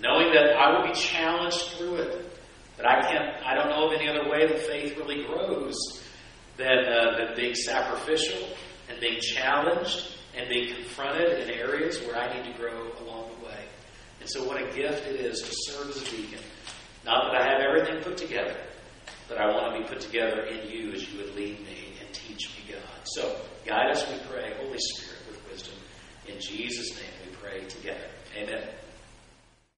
knowing 0.00 0.32
that 0.32 0.56
I 0.56 0.76
will 0.76 0.88
be 0.88 0.94
challenged 0.94 1.62
through 1.76 1.96
it. 1.96 2.26
That 2.76 2.86
I 2.86 3.00
can't, 3.02 3.46
I 3.46 3.54
don't 3.54 3.68
know 3.68 3.88
of 3.88 3.92
any 3.92 4.08
other 4.08 4.28
way 4.30 4.46
that 4.46 4.58
faith 4.58 4.96
really 4.96 5.24
grows 5.24 5.74
than, 6.56 6.78
uh, 6.86 7.18
than 7.18 7.36
being 7.36 7.54
sacrificial 7.54 8.48
and 8.88 8.98
being 9.00 9.20
challenged 9.20 10.16
and 10.34 10.48
being 10.48 10.74
confronted 10.74 11.40
in 11.40 11.50
areas 11.50 12.00
where 12.00 12.16
I 12.16 12.34
need 12.34 12.50
to 12.50 12.58
grow 12.58 12.90
along 13.00 13.30
the 13.38 13.46
way. 13.46 13.64
And 14.20 14.28
so, 14.28 14.46
what 14.46 14.56
a 14.60 14.64
gift 14.74 15.06
it 15.06 15.20
is 15.20 15.42
to 15.42 15.72
serve 15.72 15.90
as 15.90 16.02
a 16.02 16.04
deacon. 16.10 16.40
Not 17.04 17.32
that 17.32 17.42
I 17.42 17.52
have 17.52 17.60
everything 17.60 18.02
put 18.02 18.16
together, 18.16 18.56
but 19.30 19.38
I 19.38 19.46
want 19.46 19.72
to 19.72 19.80
be 19.80 19.86
put 19.86 20.00
together 20.00 20.42
in 20.42 20.68
you 20.68 20.92
as 20.92 21.08
you 21.08 21.18
would 21.18 21.36
lead 21.36 21.60
me 21.60 21.94
and 22.00 22.12
teach 22.12 22.50
me, 22.50 22.74
God. 22.74 22.82
So, 23.04 23.36
guide 23.64 23.92
us, 23.92 24.04
we 24.10 24.18
pray, 24.28 24.52
Holy 24.60 24.78
Spirit, 24.78 25.22
with 25.28 25.48
wisdom. 25.48 25.74
In 26.26 26.38
Jesus' 26.40 26.96
name 26.96 27.12
we 27.24 27.36
pray 27.36 27.64
together. 27.66 28.08
Amen. 28.36 28.64